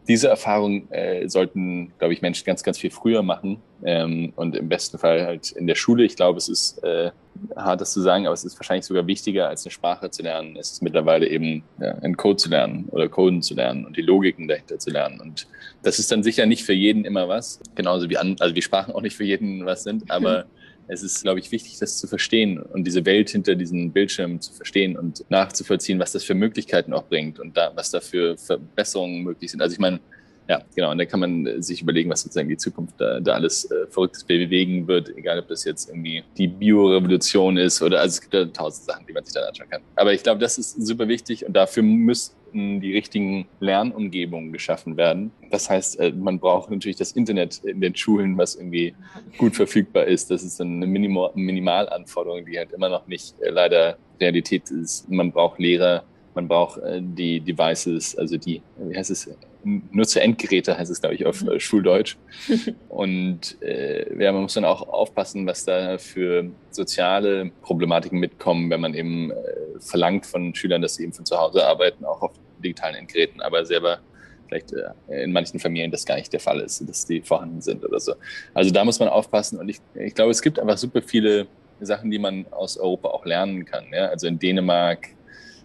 diese 0.06 0.28
Erfahrung 0.28 0.90
äh, 0.90 1.28
sollten, 1.28 1.92
glaube 1.99 2.12
ich, 2.12 2.20
Menschen 2.20 2.44
ganz, 2.44 2.62
ganz 2.62 2.78
viel 2.78 2.90
früher 2.90 3.23
machen 3.23 3.58
ähm, 3.84 4.32
und 4.37 4.54
im 4.54 4.68
besten 4.68 4.99
Fall 4.99 5.25
halt 5.25 5.52
in 5.52 5.66
der 5.66 5.75
Schule. 5.75 6.04
Ich 6.04 6.16
glaube, 6.16 6.37
es 6.38 6.49
ist 6.49 6.82
äh, 6.84 7.11
hart, 7.56 7.80
das 7.80 7.92
zu 7.92 8.02
sagen, 8.02 8.26
aber 8.26 8.34
es 8.34 8.44
ist 8.44 8.58
wahrscheinlich 8.58 8.84
sogar 8.84 9.06
wichtiger, 9.06 9.49
als 9.49 9.64
eine 9.64 9.70
Sprache 9.70 10.11
zu 10.11 10.23
lernen. 10.23 10.56
Es 10.56 10.73
ist 10.73 10.82
mittlerweile 10.82 11.26
eben 11.28 11.64
ja, 11.80 11.92
einen 11.96 12.16
Code 12.16 12.37
zu 12.37 12.50
lernen 12.50 12.87
oder 12.90 13.08
Coden 13.08 13.40
zu 13.40 13.54
lernen 13.54 13.87
und 13.87 13.96
die 13.96 14.02
Logiken 14.02 14.46
dahinter 14.46 14.78
zu 14.78 14.90
lernen. 14.90 15.20
Und 15.20 15.46
das 15.82 15.99
ist 15.99 16.12
dann 16.12 16.23
sicher 16.23 16.44
nicht 16.44 16.64
für 16.64 16.75
jeden 16.75 17.04
immer 17.04 17.28
was, 17.28 17.61
genauso 17.75 18.11
wie 18.11 18.18
an, 18.18 18.37
also 18.40 18.54
wie 18.54 18.62
Sprachen 18.62 18.94
auch 18.94 19.02
nicht 19.02 19.16
für 19.16 19.25
jeden 19.25 19.64
was 19.64 19.84
sind, 19.84 20.11
aber 20.11 20.44
es 20.88 21.02
ist, 21.02 21.22
glaube 21.22 21.40
ich, 21.40 21.50
wichtig, 21.50 21.78
das 21.78 21.98
zu 21.98 22.06
verstehen 22.06 22.58
und 22.58 22.84
diese 22.84 23.04
Welt 23.04 23.30
hinter 23.30 23.54
diesen 23.54 23.92
Bildschirmen 23.92 24.40
zu 24.40 24.52
verstehen 24.52 24.96
und 24.96 25.24
nachzuvollziehen, 25.30 25.98
was 25.98 26.12
das 26.12 26.24
für 26.24 26.34
Möglichkeiten 26.34 26.92
auch 26.92 27.04
bringt 27.04 27.38
und 27.40 27.56
da, 27.56 27.72
was 27.74 27.90
da 27.90 28.00
für 28.00 28.36
Verbesserungen 28.36 29.22
möglich 29.22 29.50
sind. 29.50 29.62
Also 29.62 29.74
ich 29.74 29.78
meine, 29.78 30.00
ja, 30.48 30.62
genau, 30.74 30.90
und 30.90 30.98
da 30.98 31.06
kann 31.06 31.20
man 31.20 31.62
sich 31.62 31.80
überlegen, 31.80 32.10
was 32.10 32.20
sozusagen 32.20 32.50
die 32.50 32.58
Zukunft 32.58 33.00
da, 33.00 33.18
da 33.18 33.32
alles 33.32 33.64
äh, 33.70 33.86
Verrücktes 33.88 34.24
bewegen 34.24 34.86
wird, 34.86 35.16
egal 35.16 35.38
ob 35.38 35.48
das 35.48 35.64
jetzt 35.64 35.88
irgendwie 35.88 36.22
die 36.36 36.48
Biorevolution 36.48 37.56
ist 37.56 37.80
oder 37.80 38.00
also 38.00 38.14
es 38.14 38.20
gibt 38.20 38.34
ja 38.34 38.44
tausend 38.44 38.84
Sachen, 38.84 39.06
die 39.06 39.14
man 39.14 39.24
sich 39.24 39.32
da 39.32 39.40
anschauen 39.40 39.70
kann. 39.70 39.80
Aber 39.96 40.12
ich 40.12 40.22
glaube, 40.22 40.40
das 40.40 40.58
ist 40.58 40.86
super 40.86 41.08
wichtig 41.08 41.46
und 41.46 41.54
dafür 41.54 41.82
müssen 41.82 42.34
die 42.54 42.92
richtigen 42.92 43.46
Lernumgebungen 43.61 44.52
geschaffen 44.52 44.96
werden. 44.96 45.32
Das 45.50 45.68
heißt, 45.68 45.99
äh, 46.00 46.12
man 46.12 46.38
braucht 46.38 46.70
natürlich 46.70 46.96
das 46.96 47.12
Internet 47.12 47.62
in 47.64 47.80
den 47.80 47.94
Schulen, 47.94 48.38
was 48.38 48.54
irgendwie 48.54 48.94
gut 49.38 49.56
verfügbar 49.56 50.04
ist. 50.04 50.30
Das 50.30 50.42
ist 50.42 50.61
eine 50.61 50.87
Minimalanforderung, 50.87 52.46
die 52.46 52.58
halt 52.58 52.73
immer 52.73 52.88
noch 52.88 53.06
nicht 53.06 53.40
äh, 53.40 53.50
leider 53.50 53.99
Realität 54.20 54.70
ist. 54.70 55.11
Man 55.11 55.32
braucht 55.32 55.58
Lehrer, 55.58 56.04
man 56.34 56.49
braucht 56.49 56.78
äh, 56.78 57.00
die 57.02 57.40
Devices, 57.40 58.16
also 58.16 58.37
die, 58.37 58.62
wie 58.78 58.96
heißt 58.96 59.11
es, 59.11 59.28
Nutzer-Endgeräte 59.64 60.76
heißt 60.76 60.90
es, 60.90 61.00
glaube 61.00 61.14
ich, 61.14 61.26
auf 61.26 61.42
mhm. 61.42 61.59
Schuldeutsch. 61.59 62.16
Und 62.88 63.61
äh, 63.62 64.23
ja, 64.23 64.33
man 64.33 64.42
muss 64.42 64.54
dann 64.54 64.64
auch 64.64 64.88
aufpassen, 64.88 65.47
was 65.47 65.64
da 65.64 65.99
für 65.99 66.50
soziale 66.71 67.50
Problematiken 67.62 68.18
mitkommen, 68.18 68.71
wenn 68.71 68.80
man 68.80 68.94
eben 68.94 69.30
äh, 69.30 69.35
verlangt 69.80 70.26
von 70.26 70.54
Schülern, 70.54 70.83
dass 70.83 70.97
sie 70.97 71.04
eben 71.04 71.12
von 71.12 71.25
zu 71.25 71.38
Hause 71.38 71.66
arbeiten, 71.66 72.04
auch 72.04 72.23
auf 72.23 72.33
digitalen 72.62 72.94
Endgeräten, 72.94 73.40
aber 73.40 73.64
selber 73.64 74.00
vielleicht 74.47 74.73
äh, 74.73 75.23
in 75.23 75.33
manchen 75.33 75.59
Familien 75.59 75.90
das 75.90 76.04
gar 76.04 76.16
nicht 76.16 76.33
der 76.33 76.40
Fall 76.40 76.61
ist, 76.61 76.87
dass 76.88 77.06
die 77.06 77.23
vorhanden 77.23 77.61
sind 77.61 77.85
oder 77.85 78.00
so. 78.00 78.14
Also 78.52 78.71
da 78.71 78.85
muss 78.85 78.99
man 79.00 79.09
aufpassen 79.09 79.59
und 79.59 79.68
ich, 79.68 79.80
ich 79.94 80.14
glaube, 80.14 80.30
es 80.30 80.42
gibt 80.42 80.59
einfach 80.59 80.78
super 80.78 81.02
viele 81.02 81.47
Sachen, 81.80 82.11
die 82.11 82.18
man 82.18 82.47
aus 82.50 82.76
Europa 82.76 83.09
auch 83.09 83.25
lernen 83.25 83.64
kann. 83.64 83.85
Ja? 83.92 84.06
Also 84.06 84.26
in 84.26 84.38
Dänemark, 84.38 85.09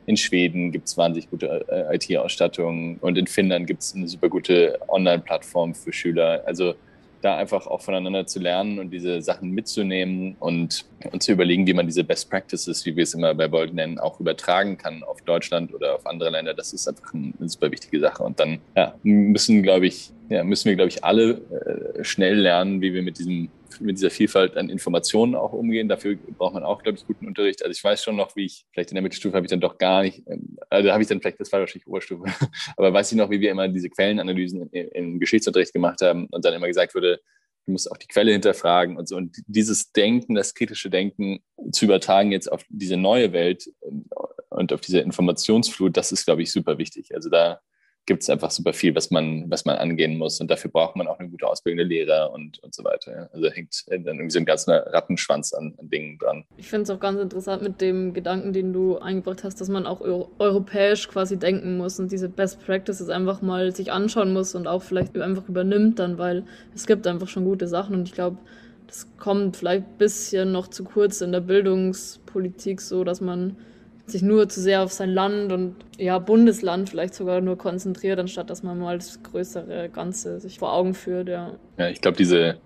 in 0.09 0.17
Schweden 0.17 0.71
gibt 0.71 0.87
es 0.87 0.97
wahnsinnig 0.97 1.29
gute 1.29 1.65
äh, 1.69 1.95
IT-Ausstattung 1.95 2.97
und 2.97 3.15
in 3.15 3.27
Finnland 3.27 3.67
gibt 3.67 3.83
es 3.83 3.93
eine 3.93 4.07
super 4.07 4.27
gute 4.27 4.79
Online-Plattform 4.87 5.75
für 5.75 5.93
Schüler. 5.93 6.41
Also 6.47 6.73
da 7.21 7.37
einfach 7.37 7.67
auch 7.67 7.81
voneinander 7.81 8.25
zu 8.25 8.39
lernen 8.39 8.79
und 8.79 8.89
diese 8.89 9.21
Sachen 9.21 9.51
mitzunehmen 9.51 10.35
und, 10.39 10.85
und 11.11 11.21
zu 11.21 11.33
überlegen, 11.33 11.67
wie 11.67 11.73
man 11.73 11.85
diese 11.85 12.03
Best 12.03 12.27
Practices, 12.27 12.83
wie 12.87 12.95
wir 12.95 13.03
es 13.03 13.13
immer 13.13 13.35
bei 13.35 13.47
Bold 13.47 13.75
nennen, 13.75 13.99
auch 13.99 14.19
übertragen 14.19 14.79
kann 14.79 15.03
auf 15.03 15.21
Deutschland 15.21 15.75
oder 15.75 15.93
auf 15.93 16.07
andere 16.07 16.31
Länder. 16.31 16.55
Das 16.55 16.73
ist 16.73 16.87
einfach 16.87 17.13
eine 17.13 17.47
super 17.47 17.69
wichtige 17.71 17.99
Sache. 17.99 18.23
Und 18.23 18.39
dann 18.39 18.57
ja, 18.75 18.95
müssen, 19.03 19.61
glaube 19.61 19.85
ich, 19.85 20.11
ja, 20.29 20.43
müssen 20.43 20.69
wir, 20.69 20.75
glaube 20.75 20.89
ich, 20.89 21.03
alle 21.03 21.41
äh, 21.99 22.03
schnell 22.03 22.39
lernen, 22.39 22.81
wie 22.81 22.95
wir 22.95 23.03
mit 23.03 23.19
diesem 23.19 23.49
mit 23.79 23.97
dieser 23.97 24.09
Vielfalt 24.09 24.57
an 24.57 24.69
Informationen 24.69 25.35
auch 25.35 25.53
umgehen. 25.53 25.87
Dafür 25.87 26.15
braucht 26.15 26.53
man 26.53 26.63
auch, 26.63 26.83
glaube 26.83 26.97
ich, 26.97 27.05
guten 27.05 27.27
Unterricht. 27.27 27.63
Also 27.63 27.71
ich 27.71 27.83
weiß 27.83 28.03
schon 28.03 28.15
noch, 28.15 28.35
wie 28.35 28.45
ich, 28.45 28.65
vielleicht 28.71 28.91
in 28.91 28.95
der 28.95 29.01
Mittelstufe 29.01 29.35
habe 29.35 29.45
ich 29.45 29.49
dann 29.49 29.61
doch 29.61 29.77
gar 29.77 30.03
nicht, 30.03 30.23
ähm, 30.27 30.57
also 30.69 30.91
habe 30.91 31.01
ich 31.01 31.09
dann 31.09 31.21
vielleicht, 31.21 31.39
das 31.39 31.51
war 31.51 31.59
wahrscheinlich 31.59 31.87
Oberstufe, 31.87 32.25
aber 32.77 32.93
weiß 32.93 33.11
ich 33.11 33.17
noch, 33.17 33.29
wie 33.29 33.41
wir 33.41 33.51
immer 33.51 33.67
diese 33.67 33.89
Quellenanalysen 33.89 34.69
im 34.71 35.19
Geschichtsunterricht 35.19 35.73
gemacht 35.73 36.01
haben 36.01 36.27
und 36.31 36.45
dann 36.45 36.53
immer 36.53 36.67
gesagt 36.67 36.95
wurde, 36.95 37.19
du 37.65 37.73
musst 37.73 37.91
auch 37.91 37.97
die 37.97 38.07
Quelle 38.07 38.31
hinterfragen 38.31 38.97
und 38.97 39.07
so. 39.07 39.15
Und 39.15 39.37
dieses 39.47 39.91
Denken, 39.91 40.35
das 40.35 40.53
kritische 40.53 40.89
Denken 40.89 41.39
zu 41.71 41.85
übertragen 41.85 42.31
jetzt 42.31 42.51
auf 42.51 42.63
diese 42.69 42.97
neue 42.97 43.31
Welt 43.31 43.69
und 44.49 44.73
auf 44.73 44.81
diese 44.81 44.99
Informationsflut, 44.99 45.95
das 45.95 46.11
ist, 46.11 46.25
glaube 46.25 46.41
ich, 46.41 46.51
super 46.51 46.77
wichtig. 46.77 47.13
Also 47.13 47.29
da 47.29 47.61
gibt 48.09 48.23
es 48.23 48.29
einfach 48.31 48.49
super 48.49 48.73
viel, 48.73 48.95
was 48.95 49.11
man, 49.11 49.45
was 49.51 49.65
man 49.65 49.77
angehen 49.77 50.17
muss. 50.17 50.41
Und 50.41 50.49
dafür 50.49 50.71
braucht 50.71 50.95
man 50.95 51.05
auch 51.05 51.19
eine 51.19 51.29
gute 51.29 51.45
ausbildende 51.45 51.83
Lehrer 51.83 52.31
und, 52.33 52.57
und 52.63 52.73
so 52.73 52.83
weiter. 52.83 53.11
Ja. 53.11 53.29
Also 53.31 53.51
hängt 53.51 53.85
dann 53.87 54.03
irgendwie 54.03 54.31
so 54.31 54.39
ein 54.39 54.45
ganzer 54.45 54.91
Rattenschwanz 54.91 55.53
an, 55.53 55.75
an 55.77 55.91
Dingen 55.91 56.17
dran. 56.17 56.43
Ich 56.57 56.67
finde 56.69 56.83
es 56.83 56.89
auch 56.89 56.99
ganz 56.99 57.21
interessant 57.21 57.61
mit 57.61 57.81
dem 57.81 58.13
Gedanken, 58.13 58.51
den 58.51 58.73
du 58.73 58.97
eingebracht 58.97 59.43
hast, 59.43 59.61
dass 59.61 59.69
man 59.69 59.85
auch 59.85 60.01
europäisch 60.01 61.07
quasi 61.07 61.37
denken 61.37 61.77
muss 61.77 61.99
und 61.99 62.11
diese 62.11 62.29
Best 62.29 62.65
Practices 62.65 63.09
einfach 63.09 63.43
mal 63.43 63.75
sich 63.75 63.91
anschauen 63.91 64.33
muss 64.33 64.55
und 64.55 64.65
auch 64.65 64.81
vielleicht 64.81 65.15
einfach 65.15 65.47
übernimmt 65.47 65.99
dann, 65.99 66.17
weil 66.17 66.45
es 66.73 66.87
gibt 66.87 67.05
einfach 67.05 67.27
schon 67.27 67.45
gute 67.45 67.67
Sachen 67.67 67.95
und 67.95 68.07
ich 68.07 68.15
glaube, 68.15 68.39
das 68.87 69.05
kommt 69.17 69.55
vielleicht 69.55 69.85
ein 69.85 69.97
bisschen 69.99 70.51
noch 70.51 70.67
zu 70.67 70.83
kurz 70.83 71.21
in 71.21 71.31
der 71.31 71.41
Bildungspolitik 71.41 72.81
so, 72.81 73.03
dass 73.03 73.21
man 73.21 73.55
sich 74.11 74.21
nur 74.21 74.49
zu 74.49 74.61
sehr 74.61 74.83
auf 74.83 74.91
sein 74.91 75.09
Land 75.09 75.51
und 75.51 75.75
ja, 75.97 76.19
Bundesland 76.19 76.89
vielleicht 76.89 77.13
sogar 77.13 77.41
nur 77.41 77.57
konzentriert, 77.57 78.19
anstatt 78.19 78.49
dass 78.49 78.63
man 78.63 78.79
mal 78.79 78.97
das 78.97 79.21
größere 79.23 79.89
Ganze 79.89 80.39
sich 80.39 80.59
vor 80.59 80.73
Augen 80.73 80.93
führt, 80.93 81.29
ja. 81.29 81.53
Ja, 81.77 81.89
ich 81.89 82.01
glaube, 82.01 82.17
diese 82.17 82.57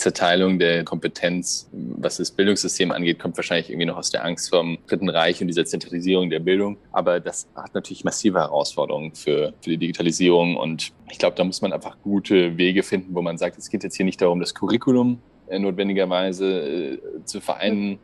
Zerteilung 0.00 0.58
der 0.58 0.82
Kompetenz, 0.84 1.68
was 1.72 2.16
das 2.16 2.30
Bildungssystem 2.30 2.90
angeht, 2.90 3.18
kommt 3.18 3.36
wahrscheinlich 3.36 3.68
irgendwie 3.68 3.86
noch 3.86 3.98
aus 3.98 4.10
der 4.10 4.24
Angst 4.24 4.48
vom 4.48 4.78
Dritten 4.86 5.10
Reich 5.10 5.40
und 5.40 5.48
dieser 5.48 5.66
Zentralisierung 5.66 6.30
der 6.30 6.40
Bildung. 6.40 6.78
Aber 6.90 7.20
das 7.20 7.46
hat 7.54 7.74
natürlich 7.74 8.02
massive 8.02 8.38
Herausforderungen 8.38 9.14
für, 9.14 9.52
für 9.60 9.70
die 9.70 9.76
Digitalisierung. 9.76 10.56
Und 10.56 10.92
ich 11.10 11.18
glaube, 11.18 11.36
da 11.36 11.44
muss 11.44 11.60
man 11.60 11.72
einfach 11.72 11.98
gute 12.02 12.56
Wege 12.56 12.82
finden, 12.82 13.14
wo 13.14 13.20
man 13.20 13.36
sagt, 13.36 13.58
es 13.58 13.68
geht 13.68 13.84
jetzt 13.84 13.96
hier 13.96 14.06
nicht 14.06 14.22
darum, 14.22 14.40
das 14.40 14.54
Curriculum 14.54 15.20
äh, 15.48 15.58
notwendigerweise 15.58 16.46
äh, 16.46 16.98
zu 17.24 17.40
vereinen, 17.40 17.98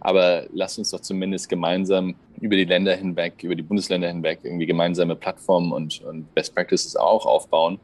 aber 0.00 0.46
lasst 0.52 0.78
uns 0.78 0.90
doch 0.90 1.00
zumindest 1.00 1.48
gemeinsam 1.48 2.14
über 2.40 2.56
die 2.56 2.64
Länder 2.64 2.94
hinweg, 2.94 3.42
über 3.42 3.54
die 3.54 3.62
Bundesländer 3.62 4.08
hinweg 4.08 4.40
irgendwie 4.42 4.66
gemeinsame 4.66 5.16
Plattformen 5.16 5.72
und, 5.72 6.02
und 6.02 6.32
Best 6.34 6.54
Practices 6.54 6.96
auch 6.96 7.26
aufbauen. 7.26 7.80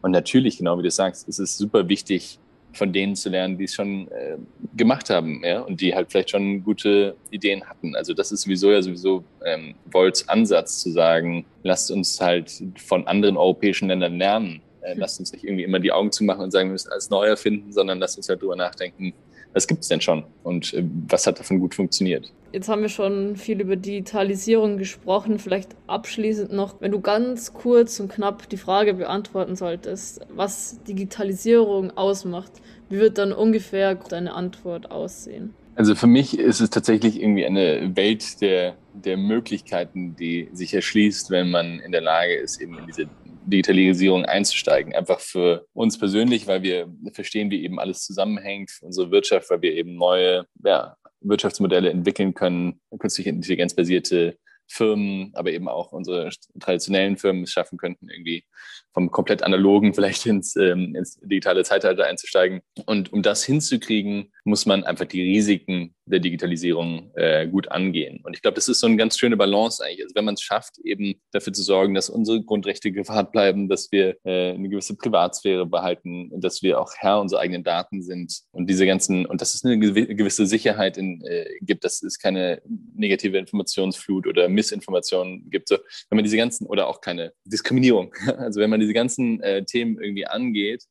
Und 0.00 0.12
natürlich, 0.12 0.58
genau 0.58 0.78
wie 0.78 0.82
du 0.82 0.90
sagst, 0.90 1.28
ist 1.28 1.38
es 1.38 1.58
super 1.58 1.88
wichtig, 1.88 2.38
von 2.72 2.92
denen 2.92 3.16
zu 3.16 3.28
lernen, 3.28 3.58
die 3.58 3.64
es 3.64 3.74
schon 3.74 4.08
äh, 4.08 4.36
gemacht 4.76 5.10
haben, 5.10 5.42
ja, 5.44 5.60
und 5.60 5.80
die 5.80 5.94
halt 5.94 6.10
vielleicht 6.10 6.30
schon 6.30 6.62
gute 6.62 7.16
Ideen 7.30 7.64
hatten. 7.64 7.96
Also 7.96 8.14
das 8.14 8.30
ist 8.30 8.42
sowieso 8.42 8.70
ja 8.70 8.82
sowieso 8.82 9.24
ähm, 9.44 9.74
Volts 9.90 10.28
Ansatz 10.28 10.80
zu 10.80 10.90
sagen, 10.90 11.44
lasst 11.62 11.90
uns 11.90 12.20
halt 12.20 12.62
von 12.76 13.06
anderen 13.06 13.36
europäischen 13.36 13.88
Ländern 13.88 14.18
lernen. 14.18 14.60
Äh, 14.82 14.94
lasst 14.96 15.18
uns 15.18 15.32
nicht 15.32 15.44
irgendwie 15.44 15.64
immer 15.64 15.80
die 15.80 15.92
Augen 15.92 16.12
zumachen 16.12 16.42
und 16.42 16.50
sagen, 16.50 16.68
wir 16.68 16.72
müssen 16.72 16.92
alles 16.92 17.10
neu 17.10 17.26
erfinden, 17.26 17.72
sondern 17.72 17.98
lasst 17.98 18.16
uns 18.16 18.28
halt 18.28 18.42
drüber 18.42 18.56
nachdenken, 18.56 19.12
was 19.52 19.66
gibt 19.66 19.82
es 19.82 19.88
denn 19.88 20.00
schon 20.00 20.24
und 20.42 20.74
äh, 20.74 20.84
was 21.08 21.26
hat 21.26 21.38
davon 21.38 21.58
gut 21.60 21.74
funktioniert? 21.74 22.32
Jetzt 22.52 22.68
haben 22.68 22.80
wir 22.82 22.88
schon 22.88 23.36
viel 23.36 23.60
über 23.60 23.76
Digitalisierung 23.76 24.78
gesprochen. 24.78 25.38
Vielleicht 25.38 25.76
abschließend 25.86 26.50
noch, 26.52 26.80
wenn 26.80 26.92
du 26.92 27.00
ganz 27.00 27.52
kurz 27.52 28.00
und 28.00 28.10
knapp 28.10 28.48
die 28.48 28.56
Frage 28.56 28.94
beantworten 28.94 29.54
solltest, 29.54 30.20
was 30.34 30.82
Digitalisierung 30.84 31.90
ausmacht, 31.96 32.52
wie 32.88 32.98
wird 32.98 33.18
dann 33.18 33.32
ungefähr 33.32 33.94
deine 33.96 34.32
Antwort 34.32 34.90
aussehen? 34.90 35.54
Also 35.74 35.94
für 35.94 36.06
mich 36.06 36.38
ist 36.38 36.60
es 36.60 36.70
tatsächlich 36.70 37.20
irgendwie 37.22 37.46
eine 37.46 37.94
Welt 37.94 38.40
der, 38.40 38.74
der 38.94 39.16
Möglichkeiten, 39.16 40.16
die 40.16 40.48
sich 40.52 40.74
erschließt, 40.74 41.30
wenn 41.30 41.50
man 41.50 41.78
in 41.78 41.92
der 41.92 42.00
Lage 42.00 42.34
ist, 42.34 42.60
eben 42.60 42.78
in 42.78 42.86
diese 42.86 43.08
Digitalisierung 43.50 44.24
einzusteigen. 44.24 44.94
Einfach 44.94 45.20
für 45.20 45.66
uns 45.72 45.98
persönlich, 45.98 46.46
weil 46.46 46.62
wir 46.62 46.88
verstehen, 47.12 47.50
wie 47.50 47.64
eben 47.64 47.78
alles 47.78 48.04
zusammenhängt, 48.04 48.70
für 48.70 48.86
unsere 48.86 49.10
Wirtschaft, 49.10 49.50
weil 49.50 49.62
wir 49.62 49.74
eben 49.74 49.94
neue 49.96 50.46
ja, 50.64 50.96
Wirtschaftsmodelle 51.20 51.90
entwickeln 51.90 52.34
können, 52.34 52.80
künstliche 52.98 53.30
intelligenzbasierte 53.30 54.38
Firmen, 54.70 55.32
aber 55.34 55.50
eben 55.50 55.66
auch 55.66 55.92
unsere 55.92 56.30
traditionellen 56.60 57.16
Firmen 57.16 57.44
es 57.44 57.50
schaffen 57.50 57.78
könnten, 57.78 58.10
irgendwie 58.10 58.44
vom 58.92 59.10
komplett 59.10 59.42
analogen 59.42 59.94
vielleicht 59.94 60.26
ins, 60.26 60.56
ähm, 60.56 60.94
ins 60.94 61.18
digitale 61.20 61.64
Zeitalter 61.64 62.04
einzusteigen. 62.04 62.60
Und 62.84 63.12
um 63.12 63.22
das 63.22 63.44
hinzukriegen, 63.44 64.32
muss 64.48 64.66
man 64.66 64.84
einfach 64.84 65.04
die 65.04 65.22
Risiken 65.22 65.94
der 66.06 66.20
Digitalisierung 66.20 67.10
äh, 67.14 67.46
gut 67.46 67.70
angehen. 67.70 68.20
Und 68.24 68.34
ich 68.34 68.42
glaube, 68.42 68.54
das 68.54 68.68
ist 68.68 68.80
so 68.80 68.86
eine 68.86 68.96
ganz 68.96 69.18
schöne 69.18 69.36
Balance 69.36 69.84
eigentlich. 69.84 70.02
Also 70.02 70.14
wenn 70.14 70.24
man 70.24 70.34
es 70.34 70.42
schafft, 70.42 70.78
eben 70.84 71.20
dafür 71.32 71.52
zu 71.52 71.62
sorgen, 71.62 71.94
dass 71.94 72.08
unsere 72.10 72.42
Grundrechte 72.42 72.90
gewahrt 72.92 73.32
bleiben, 73.32 73.68
dass 73.68 73.92
wir 73.92 74.16
äh, 74.24 74.54
eine 74.54 74.68
gewisse 74.68 74.96
Privatsphäre 74.96 75.66
behalten, 75.66 76.30
dass 76.40 76.62
wir 76.62 76.80
auch 76.80 76.92
Herr 76.96 77.20
unserer 77.20 77.40
eigenen 77.40 77.62
Daten 77.62 78.02
sind 78.02 78.40
und 78.52 78.68
diese 78.68 78.86
ganzen, 78.86 79.26
und 79.26 79.40
dass 79.40 79.54
es 79.54 79.64
eine 79.64 79.78
gewisse 79.78 80.46
Sicherheit 80.46 80.96
in, 80.96 81.22
äh, 81.22 81.46
gibt, 81.60 81.84
dass 81.84 82.02
es 82.02 82.18
keine 82.18 82.62
negative 82.94 83.38
Informationsflut 83.38 84.26
oder 84.26 84.48
Missinformation 84.48 85.50
gibt. 85.50 85.68
So, 85.68 85.76
wenn 86.08 86.16
man 86.16 86.24
diese 86.24 86.36
ganzen, 86.36 86.66
oder 86.66 86.88
auch 86.88 87.00
keine 87.00 87.32
Diskriminierung, 87.44 88.14
also 88.38 88.60
wenn 88.60 88.70
man 88.70 88.80
diese 88.80 88.94
ganzen 88.94 89.40
äh, 89.42 89.64
Themen 89.64 90.00
irgendwie 90.00 90.26
angeht, 90.26 90.84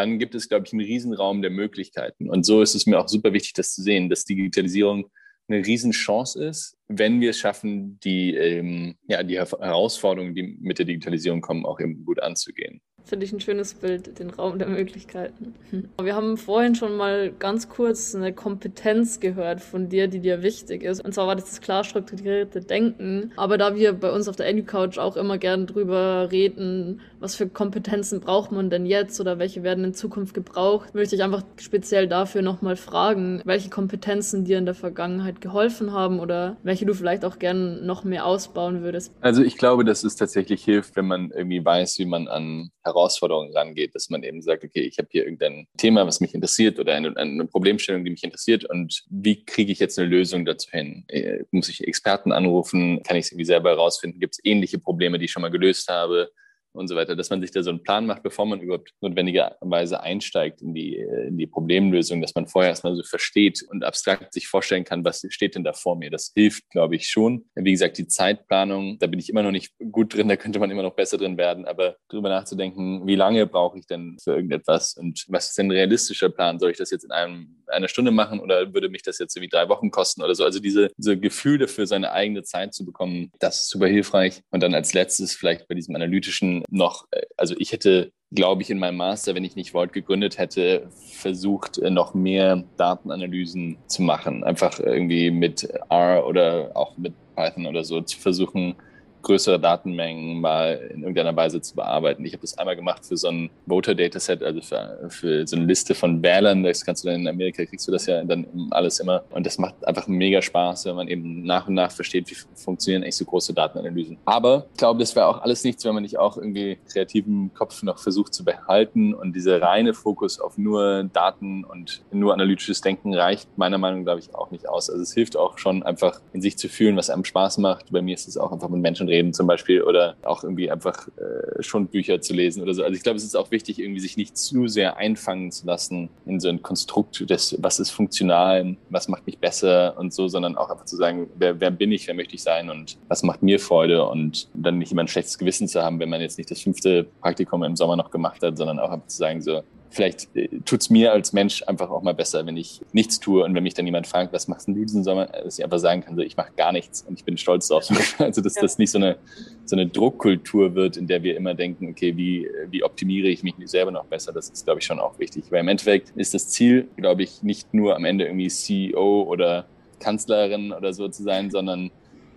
dann 0.00 0.18
gibt 0.18 0.34
es, 0.34 0.48
glaube 0.48 0.66
ich, 0.66 0.72
einen 0.72 0.82
Riesenraum 0.82 1.42
der 1.42 1.50
Möglichkeiten. 1.50 2.30
Und 2.30 2.44
so 2.44 2.62
ist 2.62 2.74
es 2.74 2.86
mir 2.86 2.98
auch 2.98 3.08
super 3.08 3.32
wichtig, 3.32 3.52
das 3.52 3.74
zu 3.74 3.82
sehen, 3.82 4.08
dass 4.08 4.24
Digitalisierung 4.24 5.10
eine 5.48 5.66
Riesenchance 5.66 6.42
ist, 6.42 6.76
wenn 6.88 7.20
wir 7.20 7.30
es 7.30 7.38
schaffen, 7.38 7.98
die, 8.00 8.34
ähm, 8.34 8.96
ja, 9.08 9.22
die 9.22 9.38
Herausforderungen, 9.38 10.34
die 10.34 10.56
mit 10.60 10.78
der 10.78 10.86
Digitalisierung 10.86 11.40
kommen, 11.40 11.66
auch 11.66 11.80
eben 11.80 12.04
gut 12.04 12.20
anzugehen. 12.20 12.80
Finde 13.04 13.26
ich 13.26 13.32
ein 13.32 13.40
schönes 13.40 13.74
Bild, 13.74 14.18
den 14.18 14.30
Raum 14.30 14.58
der 14.58 14.68
Möglichkeiten. 14.68 15.54
Wir 16.00 16.14
haben 16.14 16.36
vorhin 16.36 16.74
schon 16.74 16.96
mal 16.96 17.32
ganz 17.38 17.68
kurz 17.68 18.14
eine 18.14 18.32
Kompetenz 18.32 19.20
gehört 19.20 19.60
von 19.60 19.88
dir, 19.88 20.08
die 20.08 20.20
dir 20.20 20.42
wichtig 20.42 20.82
ist. 20.82 21.04
Und 21.04 21.12
zwar 21.12 21.26
war 21.26 21.36
das 21.36 21.50
das 21.50 21.60
klar 21.60 21.84
strukturierte 21.84 22.60
Denken. 22.60 23.32
Aber 23.36 23.58
da 23.58 23.74
wir 23.74 23.92
bei 23.92 24.10
uns 24.10 24.28
auf 24.28 24.36
der 24.36 24.48
EduCouch 24.48 24.98
auch 24.98 25.16
immer 25.16 25.38
gern 25.38 25.66
drüber 25.66 26.28
reden, 26.30 27.00
was 27.18 27.34
für 27.34 27.48
Kompetenzen 27.48 28.20
braucht 28.20 28.52
man 28.52 28.70
denn 28.70 28.86
jetzt 28.86 29.20
oder 29.20 29.38
welche 29.38 29.62
werden 29.62 29.84
in 29.84 29.94
Zukunft 29.94 30.34
gebraucht, 30.34 30.94
möchte 30.94 31.16
ich 31.16 31.22
einfach 31.22 31.42
speziell 31.58 32.08
dafür 32.08 32.42
nochmal 32.42 32.76
fragen, 32.76 33.42
welche 33.44 33.68
Kompetenzen 33.68 34.44
dir 34.44 34.58
in 34.58 34.64
der 34.64 34.74
Vergangenheit 34.74 35.40
geholfen 35.40 35.92
haben 35.92 36.20
oder 36.20 36.56
welche 36.62 36.86
du 36.86 36.94
vielleicht 36.94 37.24
auch 37.24 37.38
gern 37.38 37.84
noch 37.84 38.04
mehr 38.04 38.24
ausbauen 38.24 38.82
würdest. 38.82 39.12
Also 39.20 39.42
ich 39.42 39.58
glaube, 39.58 39.84
dass 39.84 40.04
es 40.04 40.16
tatsächlich 40.16 40.64
hilft, 40.64 40.96
wenn 40.96 41.06
man 41.06 41.30
irgendwie 41.30 41.64
weiß, 41.64 41.98
wie 41.98 42.06
man 42.06 42.28
an 42.28 42.70
Herausforderungen 42.90 43.52
rangeht, 43.56 43.94
dass 43.94 44.10
man 44.10 44.22
eben 44.22 44.42
sagt, 44.42 44.64
okay, 44.64 44.80
ich 44.80 44.98
habe 44.98 45.08
hier 45.10 45.24
irgendein 45.24 45.66
Thema, 45.76 46.06
was 46.06 46.20
mich 46.20 46.34
interessiert 46.34 46.78
oder 46.78 46.94
eine, 46.94 47.16
eine 47.16 47.46
Problemstellung, 47.46 48.04
die 48.04 48.10
mich 48.10 48.24
interessiert 48.24 48.64
und 48.64 49.04
wie 49.08 49.44
kriege 49.44 49.72
ich 49.72 49.78
jetzt 49.78 49.98
eine 49.98 50.08
Lösung 50.08 50.44
dazu 50.44 50.70
hin? 50.70 51.04
Äh, 51.08 51.44
muss 51.50 51.68
ich 51.68 51.86
Experten 51.86 52.32
anrufen? 52.32 53.02
Kann 53.02 53.16
ich 53.16 53.26
es 53.26 53.32
irgendwie 53.32 53.46
selber 53.46 53.70
herausfinden? 53.70 54.20
Gibt 54.20 54.34
es 54.34 54.44
ähnliche 54.44 54.78
Probleme, 54.78 55.18
die 55.18 55.26
ich 55.26 55.32
schon 55.32 55.42
mal 55.42 55.50
gelöst 55.50 55.88
habe? 55.88 56.30
Und 56.72 56.88
so 56.88 56.96
weiter, 56.96 57.16
dass 57.16 57.30
man 57.30 57.40
sich 57.40 57.50
da 57.50 57.62
so 57.62 57.70
einen 57.70 57.82
Plan 57.82 58.06
macht, 58.06 58.22
bevor 58.22 58.46
man 58.46 58.60
überhaupt 58.60 58.92
notwendigerweise 59.00 60.00
einsteigt 60.02 60.62
in 60.62 60.74
die, 60.74 60.96
in 60.96 61.36
die 61.36 61.46
Problemlösung, 61.46 62.20
dass 62.20 62.34
man 62.34 62.46
vorher 62.46 62.70
erstmal 62.70 62.94
so 62.94 63.02
versteht 63.02 63.62
und 63.68 63.84
abstrakt 63.84 64.32
sich 64.32 64.46
vorstellen 64.48 64.84
kann, 64.84 65.04
was 65.04 65.24
steht 65.28 65.54
denn 65.54 65.64
da 65.64 65.72
vor 65.72 65.96
mir. 65.96 66.10
Das 66.10 66.32
hilft, 66.34 66.68
glaube 66.70 66.96
ich, 66.96 67.08
schon. 67.08 67.46
Wie 67.54 67.72
gesagt, 67.72 67.98
die 67.98 68.06
Zeitplanung, 68.06 68.98
da 68.98 69.06
bin 69.06 69.18
ich 69.18 69.28
immer 69.28 69.42
noch 69.42 69.50
nicht 69.50 69.72
gut 69.90 70.14
drin, 70.14 70.28
da 70.28 70.36
könnte 70.36 70.58
man 70.58 70.70
immer 70.70 70.82
noch 70.82 70.94
besser 70.94 71.18
drin 71.18 71.36
werden, 71.36 71.64
aber 71.64 71.96
darüber 72.08 72.28
nachzudenken, 72.28 73.06
wie 73.06 73.16
lange 73.16 73.46
brauche 73.46 73.78
ich 73.78 73.86
denn 73.86 74.16
für 74.22 74.34
irgendetwas 74.34 74.94
und 74.94 75.24
was 75.28 75.48
ist 75.48 75.58
denn 75.58 75.66
ein 75.66 75.72
realistischer 75.72 76.30
Plan? 76.30 76.58
Soll 76.58 76.70
ich 76.70 76.78
das 76.78 76.90
jetzt 76.90 77.04
in 77.04 77.10
einem, 77.10 77.59
einer 77.70 77.88
Stunde 77.88 78.10
machen 78.10 78.40
oder 78.40 78.72
würde 78.74 78.88
mich 78.88 79.02
das 79.02 79.18
jetzt 79.18 79.36
irgendwie 79.36 79.50
drei 79.50 79.68
Wochen 79.68 79.90
kosten 79.90 80.22
oder 80.22 80.34
so? 80.34 80.44
Also 80.44 80.60
diese, 80.60 80.90
diese 80.96 81.18
Gefühle 81.18 81.68
für 81.68 81.86
seine 81.86 82.12
eigene 82.12 82.42
Zeit 82.42 82.74
zu 82.74 82.84
bekommen, 82.84 83.32
das 83.38 83.60
ist 83.60 83.70
super 83.70 83.86
hilfreich. 83.86 84.42
Und 84.50 84.62
dann 84.62 84.74
als 84.74 84.94
letztes 84.94 85.34
vielleicht 85.34 85.68
bei 85.68 85.74
diesem 85.74 85.94
analytischen 85.94 86.64
noch, 86.68 87.06
äh, 87.10 87.22
also 87.36 87.54
ich 87.58 87.72
hätte, 87.72 88.12
glaube 88.32 88.62
ich, 88.62 88.70
in 88.70 88.78
meinem 88.78 88.96
Master, 88.96 89.34
wenn 89.34 89.44
ich 89.44 89.56
nicht 89.56 89.74
Volt 89.74 89.92
gegründet 89.92 90.38
hätte, 90.38 90.88
versucht, 91.12 91.78
äh, 91.78 91.90
noch 91.90 92.14
mehr 92.14 92.64
Datenanalysen 92.76 93.78
zu 93.86 94.02
machen. 94.02 94.44
Einfach 94.44 94.78
irgendwie 94.78 95.30
mit 95.30 95.68
R 95.88 96.26
oder 96.26 96.70
auch 96.74 96.96
mit 96.96 97.14
Python 97.34 97.66
oder 97.66 97.84
so 97.84 98.00
zu 98.00 98.18
versuchen, 98.18 98.76
größere 99.22 99.60
Datenmengen 99.60 100.40
mal 100.40 100.90
in 100.92 101.00
irgendeiner 101.00 101.34
Weise 101.36 101.60
zu 101.60 101.74
bearbeiten. 101.74 102.24
Ich 102.24 102.32
habe 102.32 102.42
das 102.42 102.58
einmal 102.58 102.76
gemacht 102.76 103.04
für 103.04 103.16
so 103.16 103.28
ein 103.28 103.50
Voter-Dataset, 103.66 104.42
also 104.42 104.60
für, 104.60 105.08
für, 105.08 105.46
so 105.46 105.56
eine 105.56 105.66
Liste 105.66 105.94
von 105.94 106.22
Wählern. 106.22 106.62
Das 106.62 106.84
kannst 106.84 107.04
du 107.04 107.08
dann 107.08 107.20
in 107.20 107.28
Amerika, 107.28 107.64
kriegst 107.64 107.86
du 107.86 107.92
das 107.92 108.06
ja 108.06 108.22
dann 108.24 108.46
alles 108.70 109.00
immer. 109.00 109.22
Und 109.30 109.46
das 109.46 109.58
macht 109.58 109.84
einfach 109.86 110.06
mega 110.06 110.40
Spaß, 110.40 110.86
wenn 110.86 110.96
man 110.96 111.08
eben 111.08 111.42
nach 111.42 111.68
und 111.68 111.74
nach 111.74 111.90
versteht, 111.90 112.30
wie 112.30 112.36
funktionieren 112.54 113.02
eigentlich 113.02 113.16
so 113.16 113.24
große 113.24 113.52
Datenanalysen. 113.52 114.18
Aber 114.24 114.66
ich 114.72 114.78
glaube, 114.78 115.00
das 115.00 115.14
wäre 115.14 115.26
auch 115.26 115.42
alles 115.42 115.64
nichts, 115.64 115.84
wenn 115.84 115.94
man 115.94 116.02
nicht 116.02 116.18
auch 116.18 116.36
irgendwie 116.36 116.78
kreativen 116.90 117.52
Kopf 117.54 117.82
noch 117.82 117.98
versucht 117.98 118.34
zu 118.34 118.44
behalten. 118.44 119.14
Und 119.14 119.34
dieser 119.34 119.60
reine 119.60 119.94
Fokus 119.94 120.40
auf 120.40 120.58
nur 120.58 121.04
Daten 121.04 121.64
und 121.64 122.02
nur 122.10 122.32
analytisches 122.32 122.80
Denken 122.80 123.14
reicht 123.14 123.48
meiner 123.56 123.78
Meinung 123.78 124.00
nach, 124.00 124.04
glaube 124.04 124.20
ich, 124.20 124.34
auch 124.34 124.50
nicht 124.50 124.68
aus. 124.68 124.90
Also 124.90 125.02
es 125.02 125.12
hilft 125.12 125.36
auch 125.36 125.58
schon 125.58 125.82
einfach 125.82 126.20
in 126.32 126.40
sich 126.40 126.56
zu 126.58 126.68
fühlen, 126.68 126.96
was 126.96 127.10
einem 127.10 127.24
Spaß 127.24 127.58
macht. 127.58 127.90
Bei 127.90 128.02
mir 128.02 128.14
ist 128.14 128.28
es 128.28 128.36
auch 128.36 128.52
einfach 128.52 128.68
mit 128.68 128.80
Menschen 128.80 129.08
reden 129.10 129.32
zum 129.34 129.46
Beispiel 129.46 129.82
oder 129.82 130.16
auch 130.22 130.42
irgendwie 130.42 130.70
einfach 130.70 131.08
äh, 131.08 131.62
schon 131.62 131.88
Bücher 131.88 132.20
zu 132.20 132.32
lesen 132.32 132.62
oder 132.62 132.74
so. 132.74 132.82
Also 132.82 132.96
ich 132.96 133.02
glaube, 133.02 133.16
es 133.16 133.24
ist 133.24 133.36
auch 133.36 133.50
wichtig, 133.50 133.78
irgendwie 133.78 134.00
sich 134.00 134.16
nicht 134.16 134.36
zu 134.36 134.68
sehr 134.68 134.96
einfangen 134.96 135.50
zu 135.50 135.66
lassen 135.66 136.08
in 136.26 136.40
so 136.40 136.48
ein 136.48 136.62
Konstrukt 136.62 137.28
des, 137.28 137.56
was 137.60 137.80
ist 137.80 137.90
funktional, 137.90 138.76
was 138.88 139.08
macht 139.08 139.26
mich 139.26 139.38
besser 139.38 139.98
und 139.98 140.12
so, 140.14 140.28
sondern 140.28 140.56
auch 140.56 140.70
einfach 140.70 140.86
zu 140.86 140.96
sagen, 140.96 141.28
wer, 141.36 141.60
wer 141.60 141.70
bin 141.70 141.92
ich, 141.92 142.06
wer 142.06 142.14
möchte 142.14 142.34
ich 142.34 142.42
sein 142.42 142.70
und 142.70 142.96
was 143.08 143.22
macht 143.22 143.42
mir 143.42 143.58
Freude 143.58 144.06
und 144.06 144.48
dann 144.54 144.78
nicht 144.78 144.92
immer 144.92 145.02
ein 145.02 145.08
schlechtes 145.08 145.38
Gewissen 145.38 145.68
zu 145.68 145.82
haben, 145.82 145.98
wenn 146.00 146.08
man 146.08 146.20
jetzt 146.20 146.38
nicht 146.38 146.50
das 146.50 146.60
fünfte 146.60 147.04
Praktikum 147.20 147.62
im 147.62 147.76
Sommer 147.76 147.96
noch 147.96 148.10
gemacht 148.10 148.42
hat, 148.42 148.56
sondern 148.56 148.78
auch 148.78 148.90
einfach 148.90 149.08
zu 149.08 149.16
sagen, 149.16 149.42
so, 149.42 149.62
vielleicht 149.90 150.34
äh, 150.36 150.48
tut 150.64 150.80
es 150.80 150.90
mir 150.90 151.12
als 151.12 151.32
Mensch 151.32 151.62
einfach 151.66 151.90
auch 151.90 152.02
mal 152.02 152.14
besser, 152.14 152.46
wenn 152.46 152.56
ich 152.56 152.80
nichts 152.92 153.20
tue 153.20 153.44
und 153.44 153.54
wenn 153.54 153.62
mich 153.62 153.74
dann 153.74 153.86
jemand 153.86 154.06
fragt, 154.06 154.32
was 154.32 154.48
machst 154.48 154.68
du 154.68 154.72
diesen 154.72 155.04
Sommer, 155.04 155.26
dass 155.26 155.58
ich 155.58 155.64
einfach 155.64 155.78
sagen 155.78 156.02
kann, 156.02 156.16
so, 156.16 156.22
ich 156.22 156.36
mache 156.36 156.52
gar 156.56 156.72
nichts 156.72 157.02
und 157.02 157.18
ich 157.18 157.24
bin 157.24 157.36
stolz 157.36 157.68
drauf. 157.68 157.88
Also 158.18 158.42
dass 158.42 158.54
ja. 158.54 158.62
das 158.62 158.78
nicht 158.78 158.90
so 158.90 158.98
eine, 158.98 159.16
so 159.64 159.74
eine 159.74 159.86
Druckkultur 159.86 160.74
wird, 160.74 160.96
in 160.96 161.06
der 161.06 161.22
wir 161.22 161.36
immer 161.36 161.54
denken, 161.54 161.88
okay, 161.90 162.16
wie, 162.16 162.48
wie 162.70 162.84
optimiere 162.84 163.28
ich 163.28 163.42
mich 163.42 163.54
selber 163.64 163.90
noch 163.90 164.04
besser, 164.04 164.32
das 164.32 164.48
ist, 164.50 164.64
glaube 164.64 164.80
ich, 164.80 164.86
schon 164.86 165.00
auch 165.00 165.18
wichtig. 165.18 165.44
Weil 165.50 165.60
im 165.60 165.68
Endeffekt 165.68 166.10
ist 166.16 166.34
das 166.34 166.48
Ziel, 166.48 166.88
glaube 166.96 167.22
ich, 167.22 167.42
nicht 167.42 167.72
nur 167.74 167.96
am 167.96 168.04
Ende 168.04 168.26
irgendwie 168.26 168.48
CEO 168.48 169.22
oder 169.22 169.66
Kanzlerin 169.98 170.72
oder 170.72 170.92
so 170.92 171.08
zu 171.08 171.22
sein, 171.22 171.50
sondern 171.50 171.90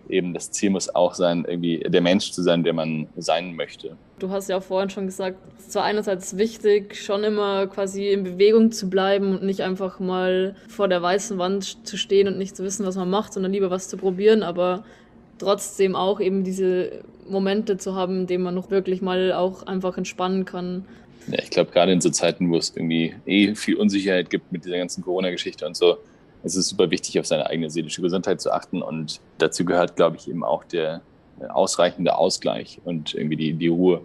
eben 0.09 0.33
das 0.33 0.51
Ziel 0.51 0.69
muss 0.69 0.93
auch 0.93 1.13
sein, 1.13 1.45
irgendwie 1.47 1.79
der 1.79 2.01
Mensch 2.01 2.31
zu 2.31 2.41
sein, 2.41 2.63
der 2.63 2.73
man 2.73 3.07
sein 3.15 3.55
möchte. 3.55 3.95
Du 4.19 4.29
hast 4.29 4.49
ja 4.49 4.57
auch 4.57 4.63
vorhin 4.63 4.89
schon 4.89 5.05
gesagt, 5.05 5.37
es 5.57 5.65
ist 5.65 5.71
zwar 5.73 5.83
einerseits 5.83 6.37
wichtig, 6.37 6.95
schon 6.95 7.23
immer 7.23 7.67
quasi 7.67 8.09
in 8.09 8.23
Bewegung 8.23 8.71
zu 8.71 8.89
bleiben 8.89 9.31
und 9.31 9.43
nicht 9.43 9.61
einfach 9.61 9.99
mal 9.99 10.55
vor 10.67 10.87
der 10.87 11.01
weißen 11.01 11.37
Wand 11.37 11.85
zu 11.87 11.97
stehen 11.97 12.27
und 12.27 12.37
nicht 12.37 12.55
zu 12.55 12.63
wissen, 12.63 12.85
was 12.85 12.95
man 12.95 13.09
macht, 13.09 13.33
sondern 13.33 13.51
lieber 13.51 13.69
was 13.69 13.89
zu 13.89 13.97
probieren, 13.97 14.43
aber 14.43 14.83
trotzdem 15.39 15.95
auch 15.95 16.19
eben 16.19 16.43
diese 16.43 17.03
Momente 17.27 17.77
zu 17.77 17.95
haben, 17.95 18.21
in 18.21 18.27
denen 18.27 18.43
man 18.43 18.55
noch 18.55 18.69
wirklich 18.69 19.01
mal 19.01 19.33
auch 19.33 19.63
einfach 19.63 19.97
entspannen 19.97 20.45
kann. 20.45 20.85
Ja, 21.27 21.39
ich 21.41 21.49
glaube, 21.49 21.71
gerade 21.71 21.91
in 21.91 22.01
so 22.01 22.09
Zeiten, 22.09 22.51
wo 22.51 22.57
es 22.57 22.75
irgendwie 22.75 23.15
eh 23.25 23.55
viel 23.55 23.75
Unsicherheit 23.75 24.29
gibt 24.29 24.51
mit 24.51 24.65
dieser 24.65 24.77
ganzen 24.77 25.03
Corona-Geschichte 25.03 25.65
und 25.65 25.75
so, 25.75 25.97
es 26.43 26.55
ist 26.55 26.69
super 26.69 26.91
wichtig, 26.91 27.19
auf 27.19 27.25
seine 27.25 27.47
eigene 27.47 27.69
seelische 27.69 28.01
Gesundheit 28.01 28.41
zu 28.41 28.51
achten. 28.51 28.81
Und 28.81 29.21
dazu 29.37 29.65
gehört, 29.65 29.95
glaube 29.95 30.17
ich, 30.17 30.29
eben 30.29 30.43
auch 30.43 30.63
der 30.63 31.01
ausreichende 31.49 32.15
Ausgleich 32.15 32.79
und 32.85 33.15
irgendwie 33.15 33.35
die, 33.35 33.53
die 33.53 33.67
Ruhe. 33.67 34.01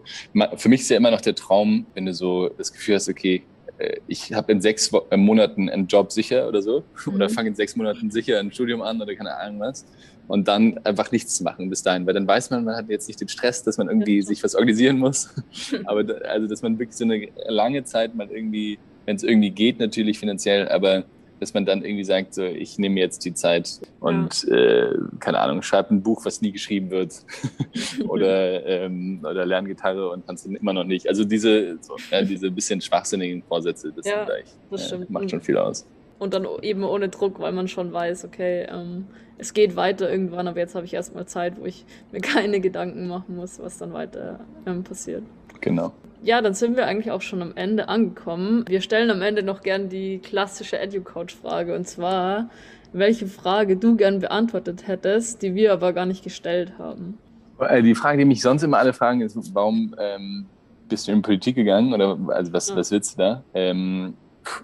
Für 0.57 0.68
mich 0.68 0.81
ist 0.81 0.90
ja 0.90 0.96
immer 0.96 1.11
noch 1.11 1.20
der 1.20 1.35
Traum, 1.35 1.87
wenn 1.94 2.07
du 2.07 2.14
so 2.14 2.48
das 2.48 2.72
Gefühl 2.72 2.96
hast, 2.96 3.09
okay, 3.09 3.42
äh, 3.79 3.96
ich 4.07 4.33
habe 4.33 4.53
in 4.53 4.61
sechs 4.61 4.90
äh, 5.11 5.16
Monaten 5.16 5.68
einen 5.68 5.87
Job 5.87 6.12
sicher 6.12 6.48
oder 6.48 6.62
so, 6.62 6.85
mhm. 7.07 7.14
oder 7.14 7.29
fange 7.29 7.51
in 7.51 7.55
sechs 7.55 7.77
Monaten 7.77 8.11
sicher 8.11 8.38
ein 8.38 8.53
Studium 8.53 8.83
an 8.83 9.01
oder 9.01 9.14
keine 9.14 9.37
Ahnung 9.37 9.61
was. 9.61 9.85
Und 10.27 10.46
dann 10.46 10.77
einfach 10.85 11.11
nichts 11.11 11.40
machen 11.40 11.70
bis 11.70 11.83
dahin, 11.83 12.07
weil 12.07 12.12
dann 12.12 12.27
weiß 12.27 12.51
man, 12.51 12.64
man 12.64 12.77
hat 12.77 12.90
jetzt 12.90 13.09
nicht 13.09 13.20
den 13.20 13.29
Stress, 13.29 13.62
dass 13.62 13.79
man 13.79 13.88
irgendwie 13.88 14.20
sich 14.20 14.44
was 14.44 14.55
organisieren 14.55 14.98
muss. 14.98 15.31
aber 15.85 16.05
also, 16.29 16.46
dass 16.46 16.61
man 16.61 16.79
wirklich 16.79 16.96
so 16.96 17.05
eine 17.05 17.29
lange 17.46 17.85
Zeit 17.85 18.14
mal 18.14 18.31
irgendwie, 18.31 18.79
wenn 19.07 19.16
es 19.16 19.22
irgendwie 19.22 19.51
geht, 19.51 19.79
natürlich 19.79 20.18
finanziell, 20.18 20.68
aber 20.68 21.05
dass 21.40 21.55
man 21.55 21.64
dann 21.64 21.85
irgendwie 21.85 22.05
sagt, 22.05 22.35
so, 22.35 22.44
ich 22.44 22.79
nehme 22.79 23.01
jetzt 23.01 23.24
die 23.24 23.35
Zeit 23.35 23.81
und 24.01 24.44
ja. 24.44 24.55
äh, 24.55 24.98
keine 25.20 25.40
Ahnung, 25.40 25.62
schreibe 25.62 25.94
ein 25.94 26.03
Buch, 26.03 26.24
was 26.24 26.40
nie 26.40 26.53
geschrieben 26.53 26.90
wird 26.90 27.24
oder, 28.09 28.66
ähm, 28.66 29.20
oder 29.22 29.46
lerne 29.46 29.68
Gitarre 29.68 30.11
und 30.11 30.27
kannst 30.27 30.46
immer 30.46 30.72
noch 30.72 30.85
nicht. 30.85 31.09
Also 31.09 31.24
diese, 31.24 31.79
so, 31.81 31.96
ja, 32.11 32.22
diese 32.22 32.51
bisschen 32.51 32.81
schwachsinnigen 32.81 33.42
Vorsätze, 33.42 33.92
das, 33.94 34.07
ja, 34.07 34.27
das 34.70 34.92
äh, 34.92 34.98
macht 35.09 35.31
schon 35.31 35.40
viel 35.40 35.59
aus. 35.59 35.87
und 36.18 36.35
dann 36.35 36.46
eben 36.62 36.85
ohne 36.85 37.09
Druck, 37.09 37.40
weil 37.40 37.53
man 37.53 37.68
schon 37.68 37.92
weiß, 37.92 38.24
okay, 38.24 38.66
ähm, 38.70 39.07
es 39.38 39.55
geht 39.55 39.77
weiter 39.77 40.11
irgendwann, 40.11 40.48
aber 40.48 40.59
jetzt 40.59 40.74
habe 40.74 40.85
ich 40.85 40.94
erstmal 40.94 41.27
Zeit, 41.27 41.61
wo 41.61 41.64
ich 41.64 41.87
mir 42.12 42.20
keine 42.22 42.61
Gedanken 42.61 43.07
machen 43.09 43.37
muss, 43.37 43.59
was 43.59 43.79
dann 43.79 43.92
weiter 43.92 44.40
ähm, 44.66 44.85
passiert. 44.85 45.22
Genau. 45.61 45.92
Ja, 46.22 46.42
dann 46.42 46.54
sind 46.54 46.76
wir 46.76 46.87
eigentlich 46.87 47.11
auch 47.11 47.22
schon 47.22 47.42
am 47.42 47.52
Ende 47.54 47.88
angekommen. 47.88 48.64
Wir 48.68 48.81
stellen 48.81 49.11
am 49.11 49.22
Ende 49.22 49.42
noch 49.42 49.62
gern 49.62 49.88
die 49.88 50.18
klassische 50.18 50.78
EduCouch-Frage 50.78 51.74
und 51.74 51.87
zwar, 51.87 52.50
welche 52.92 53.26
Frage 53.26 53.76
du 53.76 53.96
gern 53.96 54.18
beantwortet 54.20 54.87
hättest, 54.87 55.42
die 55.42 55.54
wir 55.54 55.72
aber 55.72 55.92
gar 55.92 56.07
nicht 56.07 56.24
gestellt 56.24 56.72
haben. 56.78 57.18
Äh, 57.61 57.83
die 57.83 57.94
Frage, 57.94 58.18
die 58.18 58.24
mich 58.24 58.42
sonst 58.42 58.62
immer 58.62 58.78
alle 58.78 58.92
fragen, 58.92 59.20
ist, 59.20 59.37
warum 59.54 59.94
ähm, 59.98 60.46
bist 60.88 61.07
du 61.07 61.12
in 61.12 61.22
Politik 61.22 61.57
gegangen 61.57 61.92
oder 61.92 62.18
also 62.28 62.52
was, 62.52 62.68
ja. 62.68 62.76
was 62.76 62.90
willst 62.90 63.14
du 63.14 63.22
da? 63.22 63.44
Ähm, 63.54 64.14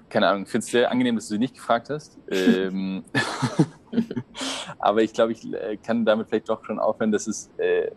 keine 0.09 0.29
Ahnung, 0.29 0.45
ich 0.45 0.49
finde 0.49 0.65
es 0.65 0.71
sehr 0.71 0.91
angenehm, 0.91 1.15
dass 1.15 1.29
du 1.29 1.35
sie 1.35 1.39
nicht 1.39 1.55
gefragt 1.55 1.91
hast. 1.91 2.19
ähm, 2.31 3.05
aber 4.79 5.03
ich 5.03 5.13
glaube, 5.13 5.33
ich 5.33 5.45
äh, 5.53 5.77
kann 5.77 6.05
damit 6.05 6.29
vielleicht 6.29 6.49
doch 6.49 6.65
schon 6.65 6.79
aufhören, 6.79 7.13
dass 7.13 7.27
es 7.27 7.51
äh, 7.59 7.91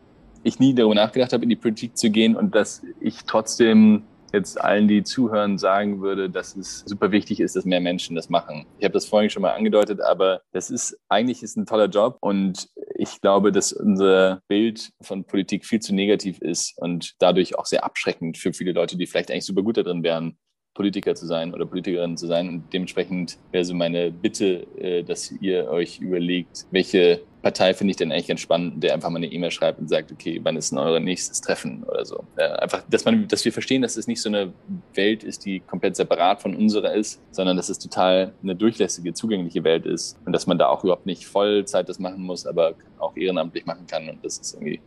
ich 0.47 0.60
nie 0.60 0.73
darüber 0.73 0.95
nachgedacht 0.95 1.33
habe, 1.33 1.43
in 1.43 1.49
die 1.49 1.55
Politik 1.55 1.97
zu 1.97 2.10
gehen 2.10 2.36
und 2.36 2.55
dass 2.55 2.81
ich 2.99 3.23
trotzdem 3.25 4.03
jetzt 4.33 4.60
allen, 4.60 4.88
die 4.88 5.03
zuhören, 5.03 5.57
sagen 5.57 6.01
würde, 6.01 6.29
dass 6.29 6.55
es 6.55 6.83
super 6.86 7.12
wichtig 7.12 7.39
ist, 7.39 7.55
dass 7.55 7.65
mehr 7.65 7.79
Menschen 7.79 8.15
das 8.15 8.29
machen. 8.29 8.65
Ich 8.77 8.83
habe 8.83 8.93
das 8.93 9.05
vorhin 9.05 9.29
schon 9.29 9.41
mal 9.41 9.53
angedeutet, 9.53 10.01
aber 10.01 10.41
das 10.51 10.69
ist 10.69 10.99
eigentlich 11.10 11.43
ist 11.43 11.57
ein 11.57 11.65
toller 11.65 11.88
Job 11.88 12.17
und 12.19 12.69
ich 12.95 13.21
glaube, 13.21 13.51
dass 13.51 13.71
unser 13.71 14.41
Bild 14.47 14.91
von 15.01 15.23
Politik 15.23 15.65
viel 15.65 15.79
zu 15.79 15.93
negativ 15.93 16.39
ist 16.41 16.77
und 16.77 17.13
dadurch 17.19 17.57
auch 17.57 17.65
sehr 17.65 17.83
abschreckend 17.83 18.38
für 18.38 18.53
viele 18.53 18.71
Leute, 18.71 18.97
die 18.97 19.07
vielleicht 19.07 19.31
eigentlich 19.31 19.45
super 19.45 19.63
gut 19.63 19.77
darin 19.77 20.03
wären, 20.03 20.38
Politiker 20.77 21.15
zu 21.15 21.25
sein 21.25 21.53
oder 21.55 21.65
Politikerin 21.65 22.15
zu 22.17 22.27
sein. 22.27 22.47
Und 22.47 22.63
dementsprechend 22.71 23.39
wäre 23.51 23.65
so 23.65 23.73
meine 23.73 24.11
Bitte, 24.11 24.67
äh, 24.77 25.03
dass 25.03 25.31
ihr 25.41 25.67
euch 25.69 25.99
überlegt, 25.99 26.67
welche 26.69 27.21
Partei 27.41 27.73
finde 27.73 27.91
ich 27.91 27.97
denn 27.97 28.11
eigentlich 28.11 28.27
ganz 28.27 28.41
spannend, 28.41 28.83
der 28.83 28.93
einfach 28.93 29.09
mal 29.09 29.17
eine 29.17 29.31
E-Mail 29.31 29.49
schreibt 29.49 29.79
und 29.79 29.87
sagt, 29.89 30.11
okay, 30.11 30.39
wann 30.43 30.55
ist 30.55 30.71
denn 30.71 30.77
euer 30.77 30.99
nächstes 30.99 31.41
Treffen 31.41 31.83
oder 31.83 32.05
so. 32.05 32.25
einfach, 32.35 32.83
dass 32.89 33.05
man, 33.05 33.27
dass 33.27 33.45
wir 33.45 33.53
verstehen, 33.53 33.81
dass 33.81 33.95
es 33.95 34.05
nicht 34.05 34.21
so 34.21 34.29
eine 34.29 34.53
Welt 34.93 35.23
ist, 35.23 35.45
die 35.45 35.61
komplett 35.61 35.95
separat 35.95 36.41
von 36.41 36.55
unserer 36.55 36.93
ist, 36.93 37.21
sondern 37.31 37.55
dass 37.57 37.69
es 37.69 37.79
total 37.79 38.33
eine 38.43 38.55
durchlässige, 38.55 39.13
zugängliche 39.13 39.63
Welt 39.63 39.85
ist 39.85 40.17
und 40.25 40.33
dass 40.33 40.45
man 40.45 40.57
da 40.57 40.67
auch 40.67 40.83
überhaupt 40.83 41.05
nicht 41.05 41.25
Vollzeit 41.25 41.87
das 41.89 41.99
machen 41.99 42.21
muss, 42.21 42.45
aber 42.45 42.75
auch 42.99 43.15
ehrenamtlich 43.15 43.65
machen 43.65 43.87
kann 43.87 44.09
und 44.09 44.25
dass 44.25 44.39
es 44.39 44.53
irgendwie 44.53 44.81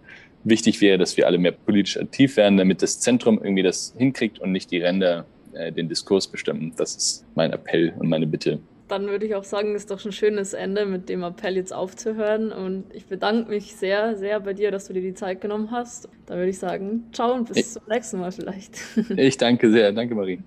wichtig 0.45 0.81
wäre, 0.81 0.99
dass 0.99 1.17
wir 1.17 1.27
alle 1.27 1.39
mehr 1.39 1.53
politisch 1.53 1.97
aktiv 1.97 2.37
werden, 2.37 2.59
damit 2.59 2.83
das 2.83 3.01
Zentrum 3.01 3.41
irgendwie 3.43 3.63
das 3.63 3.95
hinkriegt 3.97 4.39
und 4.39 4.53
nicht 4.53 4.71
die 4.71 4.79
Ränder 4.79 5.25
äh, 5.55 5.73
den 5.73 5.89
Diskurs 5.89 6.27
bestimmen. 6.27 6.73
Das 6.77 6.95
ist 6.97 7.25
mein 7.35 7.53
Appell 7.53 7.93
und 7.99 8.09
meine 8.09 8.27
Bitte. 8.27 8.59
Dann 8.89 9.07
würde 9.07 9.25
ich 9.25 9.37
auch 9.37 9.45
sagen, 9.45 9.77
ist 9.77 9.91
doch 9.93 10.05
ein 10.05 10.11
schönes 10.11 10.53
Ende, 10.53 10.85
mit 10.85 11.09
dem 11.09 11.23
Appell 11.23 11.55
jetzt 11.55 11.73
aufzuhören. 11.73 12.51
Und 12.51 12.85
ich 12.93 13.07
bedanke 13.07 13.49
mich 13.49 13.77
sehr, 13.77 14.17
sehr 14.17 14.41
bei 14.41 14.53
dir, 14.53 14.73
dass 14.73 14.89
du 14.89 14.93
dir 14.93 15.03
die 15.03 15.15
Zeit 15.15 15.41
genommen 15.41 15.71
hast. 15.71 16.09
Dann 16.27 16.39
würde 16.39 16.51
ich 16.51 16.59
sagen, 16.59 17.05
ciao 17.13 17.33
und 17.33 17.47
bis 17.47 17.57
ich, 17.57 17.67
zum 17.69 17.83
nächsten 17.89 18.19
Mal 18.19 18.33
vielleicht. 18.33 18.79
Ich 19.17 19.37
danke 19.37 19.71
sehr. 19.71 19.93
Danke, 19.93 20.15
Marie. 20.15 20.41